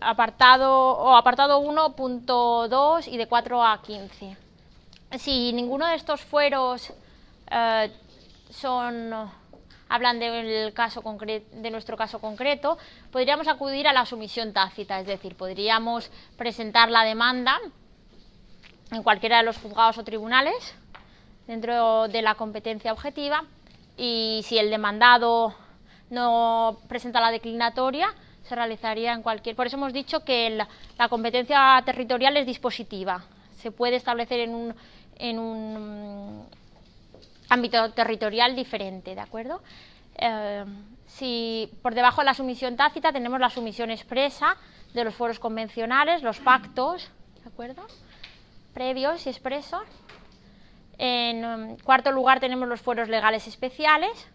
apartado, 0.00 0.72
o 0.72 1.16
apartado 1.16 1.60
1.2 1.60 3.08
y 3.08 3.16
de 3.16 3.26
4 3.26 3.64
a 3.64 3.82
15. 3.82 4.36
Si 5.18 5.52
ninguno 5.52 5.88
de 5.88 5.96
estos 5.96 6.20
fueros 6.20 6.92
eh, 7.50 7.90
son 8.50 9.12
hablan 9.90 10.20
del 10.20 10.72
caso 10.72 11.02
de 11.02 11.70
nuestro 11.70 11.96
caso 11.96 12.20
concreto, 12.20 12.78
podríamos 13.10 13.48
acudir 13.48 13.88
a 13.88 13.92
la 13.92 14.06
sumisión 14.06 14.52
tácita, 14.52 15.00
es 15.00 15.06
decir, 15.06 15.34
podríamos 15.36 16.10
presentar 16.38 16.90
la 16.90 17.02
demanda 17.02 17.58
en 18.92 19.02
cualquiera 19.02 19.38
de 19.38 19.42
los 19.42 19.58
juzgados 19.58 19.98
o 19.98 20.04
tribunales 20.04 20.74
dentro 21.46 22.06
de 22.06 22.22
la 22.22 22.36
competencia 22.36 22.92
objetiva 22.92 23.44
y 23.96 24.42
si 24.44 24.58
el 24.58 24.70
demandado 24.70 25.54
no 26.08 26.78
presenta 26.88 27.20
la 27.20 27.32
declinatoria, 27.32 28.14
se 28.44 28.54
realizaría 28.54 29.12
en 29.12 29.22
cualquier. 29.22 29.56
Por 29.56 29.66
eso 29.66 29.76
hemos 29.76 29.92
dicho 29.92 30.24
que 30.24 30.50
la, 30.96 31.08
competencia 31.08 31.82
territorial 31.84 32.36
es 32.36 32.46
dispositiva. 32.46 33.24
Se 33.56 33.72
puede 33.72 33.96
establecer 33.96 34.40
en 34.40 34.54
un, 34.54 34.74
en 35.16 35.38
un 35.38 36.46
ámbito 37.50 37.92
territorial 37.92 38.56
diferente, 38.56 39.14
¿de 39.14 39.20
acuerdo? 39.20 39.60
Eh, 40.16 40.64
si 41.06 41.70
por 41.82 41.94
debajo 41.94 42.22
de 42.22 42.26
la 42.26 42.34
sumisión 42.34 42.76
tácita 42.76 43.12
tenemos 43.12 43.40
la 43.40 43.50
sumisión 43.50 43.90
expresa 43.90 44.56
de 44.94 45.04
los 45.04 45.14
foros 45.14 45.38
convencionales, 45.38 46.22
los 46.22 46.38
pactos, 46.38 47.10
¿de 47.42 47.48
acuerdo? 47.48 47.86
Previos 48.72 49.26
y 49.26 49.28
expresos. 49.28 49.82
En 50.98 51.44
um, 51.44 51.76
cuarto 51.78 52.12
lugar 52.12 52.40
tenemos 52.40 52.68
los 52.68 52.80
fueros 52.80 53.08
legales 53.08 53.46
especiales 53.46 54.28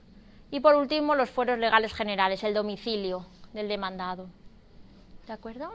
y 0.52 0.60
por 0.60 0.76
último 0.76 1.16
los 1.16 1.30
fueros 1.30 1.60
legales 1.60 1.94
generales, 1.94 2.44
el 2.44 2.54
domicilio 2.54 3.26
del 3.54 3.68
demandado. 3.68 4.28
¿De 5.28 5.34
acuerdo? 5.34 5.72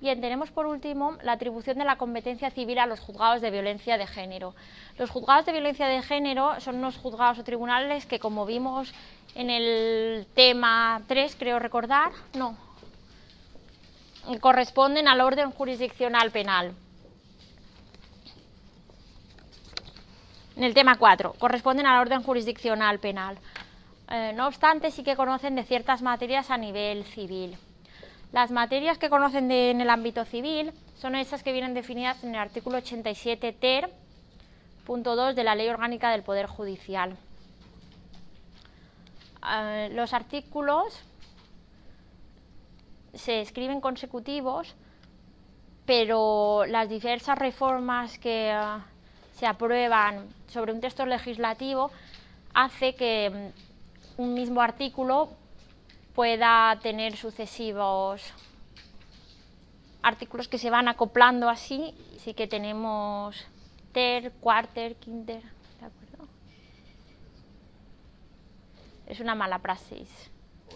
Bien, 0.00 0.20
tenemos 0.20 0.50
por 0.50 0.66
último 0.66 1.16
la 1.22 1.32
atribución 1.32 1.78
de 1.78 1.84
la 1.84 1.96
competencia 1.96 2.50
civil 2.50 2.78
a 2.78 2.86
los 2.86 3.00
juzgados 3.00 3.40
de 3.40 3.50
violencia 3.50 3.96
de 3.96 4.06
género. 4.06 4.54
Los 4.98 5.10
juzgados 5.10 5.46
de 5.46 5.52
violencia 5.52 5.86
de 5.86 6.02
género 6.02 6.60
son 6.60 6.76
unos 6.76 6.96
juzgados 6.96 7.38
o 7.38 7.44
tribunales 7.44 8.04
que, 8.04 8.18
como 8.18 8.44
vimos 8.44 8.92
en 9.34 9.50
el 9.50 10.26
tema 10.34 11.02
3, 11.06 11.36
creo 11.36 11.58
recordar, 11.58 12.12
no, 12.34 12.56
corresponden 14.40 15.08
al 15.08 15.20
orden 15.20 15.50
jurisdiccional 15.52 16.30
penal. 16.30 16.74
En 20.56 20.64
el 20.64 20.74
tema 20.74 20.96
4, 20.96 21.34
corresponden 21.38 21.86
al 21.86 22.00
orden 22.00 22.22
jurisdiccional 22.22 22.98
penal. 22.98 23.38
Eh, 24.10 24.32
no 24.34 24.46
obstante, 24.46 24.90
sí 24.90 25.02
que 25.02 25.16
conocen 25.16 25.56
de 25.56 25.64
ciertas 25.64 26.02
materias 26.02 26.50
a 26.50 26.58
nivel 26.58 27.04
civil. 27.04 27.56
Las 28.34 28.50
materias 28.50 28.98
que 28.98 29.10
conocen 29.10 29.48
en 29.52 29.80
el 29.80 29.88
ámbito 29.88 30.24
civil 30.24 30.72
son 30.96 31.14
esas 31.14 31.44
que 31.44 31.52
vienen 31.52 31.72
definidas 31.72 32.24
en 32.24 32.30
el 32.30 32.40
artículo 32.40 32.78
87 32.78 33.52
ter, 33.52 33.88
punto 34.84 35.14
2 35.14 35.36
de 35.36 35.44
la 35.44 35.54
Ley 35.54 35.68
Orgánica 35.68 36.10
del 36.10 36.24
Poder 36.24 36.46
Judicial. 36.46 37.16
Eh, 39.48 39.88
los 39.92 40.12
artículos 40.12 41.00
se 43.12 43.40
escriben 43.40 43.80
consecutivos, 43.80 44.74
pero 45.86 46.64
las 46.66 46.88
diversas 46.88 47.38
reformas 47.38 48.18
que 48.18 48.50
eh, 48.50 48.78
se 49.30 49.46
aprueban 49.46 50.26
sobre 50.48 50.72
un 50.72 50.80
texto 50.80 51.06
legislativo 51.06 51.92
hace 52.52 52.96
que 52.96 53.52
mm, 54.18 54.22
un 54.22 54.34
mismo 54.34 54.60
artículo 54.60 55.28
pueda 56.14 56.78
tener 56.80 57.16
sucesivos 57.16 58.22
artículos 60.02 60.48
que 60.48 60.58
se 60.58 60.70
van 60.70 60.88
acoplando 60.88 61.48
así, 61.48 61.94
sí 62.18 62.34
que 62.34 62.46
tenemos 62.46 63.46
ter, 63.92 64.32
quarter, 64.32 64.96
quinter, 64.96 65.42
¿de 65.42 65.86
acuerdo? 65.86 66.28
Es 69.06 69.20
una 69.20 69.34
mala 69.34 69.58
praxis 69.58 70.08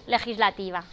legislativa. 0.06 0.84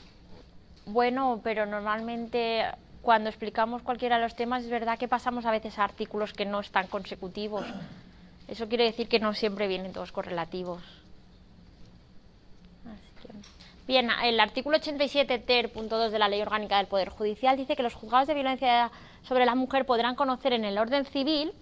Bueno, 0.86 1.40
pero 1.44 1.66
normalmente 1.66 2.66
cuando 3.02 3.30
explicamos 3.30 3.82
cualquiera 3.82 4.18
de 4.18 4.24
los 4.24 4.36
temas 4.36 4.64
es 4.64 4.70
verdad 4.70 5.00
que 5.00 5.08
pasamos 5.08 5.46
a 5.46 5.52
veces 5.52 5.80
a 5.80 5.84
artículos 5.84 6.34
que 6.34 6.46
no 6.46 6.60
están 6.60 6.88
consecutivos. 6.88 7.66
Eso 8.48 8.68
quiere 8.68 8.84
decir 8.84 9.08
que 9.08 9.20
no 9.20 9.34
siempre 9.34 9.68
vienen 9.68 9.94
todos 9.94 10.12
correlativos. 10.12 10.84
Bien, 13.88 14.10
el 14.24 14.40
artículo 14.40 14.78
87 14.78 15.38
ter.2 15.38 16.10
de 16.10 16.18
la 16.18 16.28
Ley 16.28 16.42
Orgánica 16.42 16.78
del 16.78 16.88
Poder 16.88 17.10
Judicial 17.10 17.56
dice 17.56 17.76
que 17.76 17.84
los 17.84 17.94
juzgados 17.94 18.28
de 18.28 18.34
violencia 18.34 18.90
sobre 19.22 19.46
la 19.46 19.54
mujer 19.54 19.86
podrán 19.86 20.16
conocer 20.16 20.54
en 20.54 20.66
el 20.66 20.80
orden 20.80 21.06
civil 21.06 21.54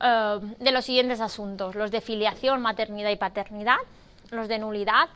eh, 0.00 0.38
de 0.58 0.72
los 0.72 0.86
siguientes 0.86 1.20
asuntos, 1.20 1.74
los 1.74 1.90
de 1.90 2.00
filiación, 2.00 2.62
maternidad 2.62 3.10
y 3.10 3.16
paternidad, 3.16 3.76
los 4.30 4.48
de 4.48 4.58
nulidad, 4.58 5.10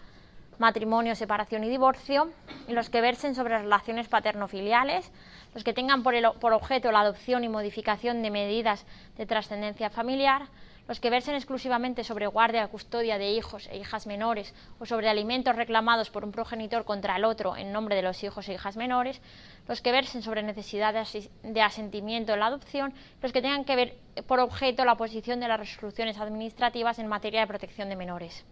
matrimonio, 0.58 1.14
separación 1.14 1.64
y 1.64 1.70
divorcio, 1.70 2.30
y 2.68 2.74
los 2.74 2.90
que 2.90 3.00
versen 3.00 3.34
sobre 3.34 3.58
relaciones 3.58 4.06
paterno-filiales, 4.06 5.10
los 5.54 5.64
que 5.64 5.72
tengan 5.72 6.02
por, 6.02 6.14
por 6.40 6.52
objeto 6.52 6.92
la 6.92 7.00
adopción 7.00 7.42
y 7.42 7.48
modificación 7.48 8.20
de 8.22 8.30
medidas 8.30 8.84
de 9.16 9.24
trascendencia 9.24 9.88
familiar, 9.88 10.42
los 10.90 10.98
que 10.98 11.08
versen 11.08 11.36
exclusivamente 11.36 12.02
sobre 12.02 12.26
guardia 12.26 12.64
o 12.64 12.68
custodia 12.68 13.16
de 13.16 13.30
hijos 13.30 13.68
e 13.70 13.78
hijas 13.78 14.10
menores 14.10 14.50
o 14.80 14.86
sobre 14.90 15.08
alimentos 15.08 15.54
reclamados 15.54 16.10
por 16.10 16.24
un 16.24 16.32
progenitor 16.32 16.82
contra 16.82 17.14
el 17.14 17.24
otro 17.24 17.56
en 17.56 17.70
nombre 17.70 17.94
de 17.94 18.02
los 18.02 18.24
hijos 18.24 18.48
e 18.48 18.54
hijas 18.54 18.76
menores, 18.76 19.22
los 19.68 19.82
que 19.82 19.92
versen 19.92 20.20
sobre 20.20 20.42
necesidad 20.42 20.92
de, 20.92 21.62
asentimiento 21.62 22.34
en 22.34 22.40
la 22.40 22.46
adopción, 22.46 22.92
los 23.22 23.30
que 23.30 23.40
tengan 23.40 23.64
que 23.64 23.76
ver 23.76 23.98
por 24.26 24.40
objeto 24.40 24.84
la 24.84 24.96
posición 24.96 25.38
de 25.38 25.46
las 25.46 25.60
resoluciones 25.60 26.18
administrativas 26.18 26.98
en 26.98 27.06
materia 27.06 27.42
de 27.42 27.46
protección 27.46 27.88
de 27.88 27.94
menores. 27.94 28.44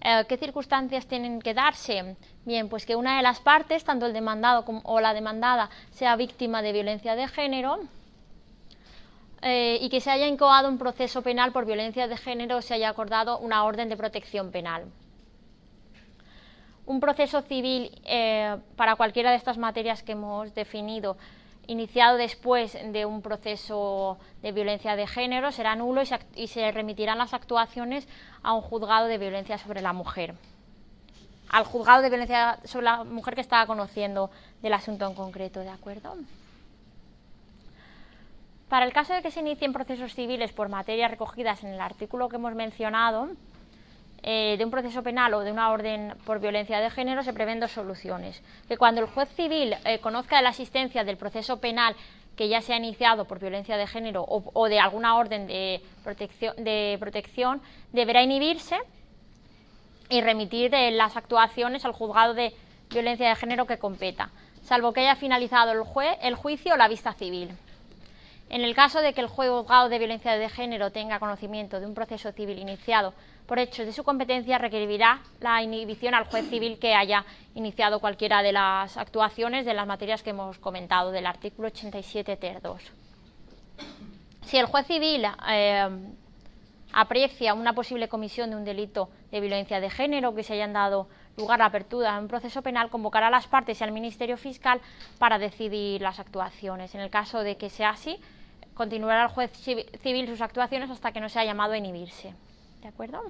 Eh, 0.00 0.24
¿Qué 0.28 0.36
circunstancias 0.38 1.06
tienen 1.06 1.40
que 1.40 1.54
darse? 1.54 2.16
Bien, 2.44 2.68
pues 2.68 2.84
que 2.84 2.96
una 2.96 3.16
de 3.16 3.22
las 3.22 3.38
partes, 3.38 3.84
tanto 3.84 4.06
el 4.06 4.12
demandado 4.12 4.64
como, 4.64 4.80
o 4.82 4.98
la 4.98 5.14
demandada, 5.14 5.70
sea 5.90 6.16
víctima 6.16 6.62
de 6.62 6.72
violencia 6.72 7.14
de 7.14 7.28
género, 7.28 7.78
eh, 9.48 9.78
y 9.80 9.88
que 9.90 10.00
se 10.00 10.10
haya 10.10 10.26
incoado 10.26 10.68
un 10.68 10.76
proceso 10.76 11.22
penal 11.22 11.52
por 11.52 11.66
violencia 11.66 12.08
de 12.08 12.16
género 12.16 12.56
o 12.56 12.62
se 12.62 12.74
haya 12.74 12.88
acordado 12.88 13.38
una 13.38 13.62
orden 13.62 13.88
de 13.88 13.96
protección 13.96 14.50
penal. 14.50 14.86
Un 16.84 16.98
proceso 16.98 17.42
civil 17.42 17.92
eh, 18.04 18.56
para 18.74 18.96
cualquiera 18.96 19.30
de 19.30 19.36
estas 19.36 19.56
materias 19.56 20.02
que 20.02 20.12
hemos 20.12 20.52
definido, 20.52 21.16
iniciado 21.68 22.16
después 22.16 22.76
de 22.92 23.06
un 23.06 23.22
proceso 23.22 24.18
de 24.42 24.50
violencia 24.50 24.96
de 24.96 25.06
género, 25.06 25.52
será 25.52 25.76
nulo 25.76 26.02
y 26.02 26.06
se, 26.06 26.18
y 26.34 26.48
se 26.48 26.72
remitirán 26.72 27.18
las 27.18 27.32
actuaciones 27.32 28.08
a 28.42 28.52
un 28.52 28.62
juzgado 28.62 29.06
de 29.06 29.16
violencia 29.16 29.58
sobre 29.58 29.80
la 29.80 29.92
mujer 29.92 30.34
al 31.48 31.62
juzgado 31.62 32.02
de 32.02 32.08
violencia 32.08 32.58
sobre 32.64 32.86
la 32.86 33.04
mujer 33.04 33.36
que 33.36 33.40
estaba 33.40 33.64
conociendo 33.66 34.32
del 34.62 34.72
asunto 34.72 35.06
en 35.06 35.14
concreto, 35.14 35.60
¿de 35.60 35.68
acuerdo? 35.68 36.16
Para 38.68 38.84
el 38.84 38.92
caso 38.92 39.14
de 39.14 39.22
que 39.22 39.30
se 39.30 39.40
inicien 39.40 39.72
procesos 39.72 40.14
civiles 40.14 40.52
por 40.52 40.68
materias 40.68 41.10
recogidas 41.10 41.62
en 41.62 41.70
el 41.70 41.80
artículo 41.80 42.28
que 42.28 42.36
hemos 42.36 42.54
mencionado, 42.54 43.28
eh, 44.22 44.56
de 44.58 44.64
un 44.64 44.72
proceso 44.72 45.04
penal 45.04 45.34
o 45.34 45.40
de 45.40 45.52
una 45.52 45.70
orden 45.70 46.14
por 46.24 46.40
violencia 46.40 46.80
de 46.80 46.90
género, 46.90 47.22
se 47.22 47.32
prevén 47.32 47.60
dos 47.60 47.70
soluciones. 47.70 48.42
Que 48.66 48.76
cuando 48.76 49.00
el 49.00 49.06
juez 49.06 49.28
civil 49.36 49.76
eh, 49.84 50.00
conozca 50.00 50.38
de 50.38 50.42
la 50.42 50.50
existencia 50.50 51.04
del 51.04 51.16
proceso 51.16 51.60
penal 51.60 51.94
que 52.34 52.48
ya 52.48 52.60
se 52.60 52.74
ha 52.74 52.76
iniciado 52.76 53.24
por 53.24 53.38
violencia 53.38 53.76
de 53.76 53.86
género 53.86 54.24
o, 54.28 54.68
de 54.68 54.78
alguna 54.78 55.16
orden 55.16 55.46
de 55.46 55.80
protección, 56.04 56.54
de 56.62 56.96
protección, 57.00 57.62
deberá 57.92 58.22
inhibirse 58.22 58.76
y 60.10 60.20
remitir 60.20 60.74
eh, 60.74 60.90
las 60.90 61.16
actuaciones 61.16 61.84
al 61.84 61.92
juzgado 61.92 62.34
de 62.34 62.52
violencia 62.90 63.28
de 63.28 63.36
género 63.36 63.66
que 63.66 63.78
competa, 63.78 64.30
salvo 64.62 64.92
que 64.92 65.00
haya 65.00 65.16
finalizado 65.16 65.72
el, 65.72 66.34
juicio 66.34 66.74
o 66.74 66.76
la 66.76 66.88
vista 66.88 67.12
civil. 67.12 67.50
En 68.48 68.62
el 68.62 68.74
caso 68.74 69.00
de 69.00 69.12
que 69.12 69.20
el 69.20 69.26
juzgado 69.26 69.88
de 69.88 69.98
violencia 69.98 70.36
de 70.36 70.48
género 70.48 70.92
tenga 70.92 71.18
conocimiento 71.18 71.80
de 71.80 71.86
un 71.86 71.94
proceso 71.94 72.30
civil 72.32 72.58
iniciado 72.58 73.12
por 73.46 73.58
hechos 73.58 73.86
de 73.86 73.92
su 73.92 74.04
competencia, 74.04 74.58
requerirá 74.58 75.20
la 75.40 75.62
inhibición 75.62 76.14
al 76.14 76.24
juez 76.24 76.48
civil 76.48 76.78
que 76.78 76.94
haya 76.94 77.24
iniciado 77.54 78.00
cualquiera 78.00 78.42
de 78.42 78.52
las 78.52 78.96
actuaciones 78.96 79.66
de 79.66 79.74
las 79.74 79.86
materias 79.86 80.22
que 80.22 80.30
hemos 80.30 80.58
comentado 80.58 81.10
del 81.10 81.26
artículo 81.26 81.68
87 81.68 82.36
ter 82.36 82.60
2. 82.60 82.82
Si 84.42 84.58
el 84.58 84.66
juez 84.66 84.86
civil 84.86 85.26
eh, 85.48 85.88
aprecia 86.92 87.54
una 87.54 87.72
posible 87.72 88.08
comisión 88.08 88.50
de 88.50 88.56
un 88.56 88.64
delito 88.64 89.10
de 89.30 89.40
violencia 89.40 89.80
de 89.80 89.90
género 89.90 90.34
que 90.34 90.44
se 90.44 90.54
hayan 90.54 90.72
dado 90.72 91.08
lugar 91.36 91.60
a 91.62 91.66
apertura 91.66 92.14
de 92.14 92.20
un 92.20 92.28
proceso 92.28 92.62
penal, 92.62 92.90
convocará 92.90 93.26
a 93.26 93.30
las 93.30 93.46
partes 93.46 93.80
y 93.80 93.84
al 93.84 93.92
Ministerio 93.92 94.36
Fiscal 94.36 94.80
para 95.18 95.38
decidir 95.38 96.00
las 96.00 96.20
actuaciones. 96.20 96.94
En 96.94 97.00
el 97.00 97.10
caso 97.10 97.40
de 97.40 97.56
que 97.56 97.70
sea 97.70 97.90
así, 97.90 98.18
continuará 98.76 99.24
el 99.24 99.28
juez 99.28 99.50
civil 99.52 100.28
sus 100.28 100.40
actuaciones 100.40 100.90
hasta 100.90 101.10
que 101.10 101.20
no 101.20 101.28
sea 101.28 101.44
llamado 101.44 101.72
a 101.72 101.78
inhibirse. 101.78 102.34
¿De 102.82 102.88
acuerdo? 102.88 103.22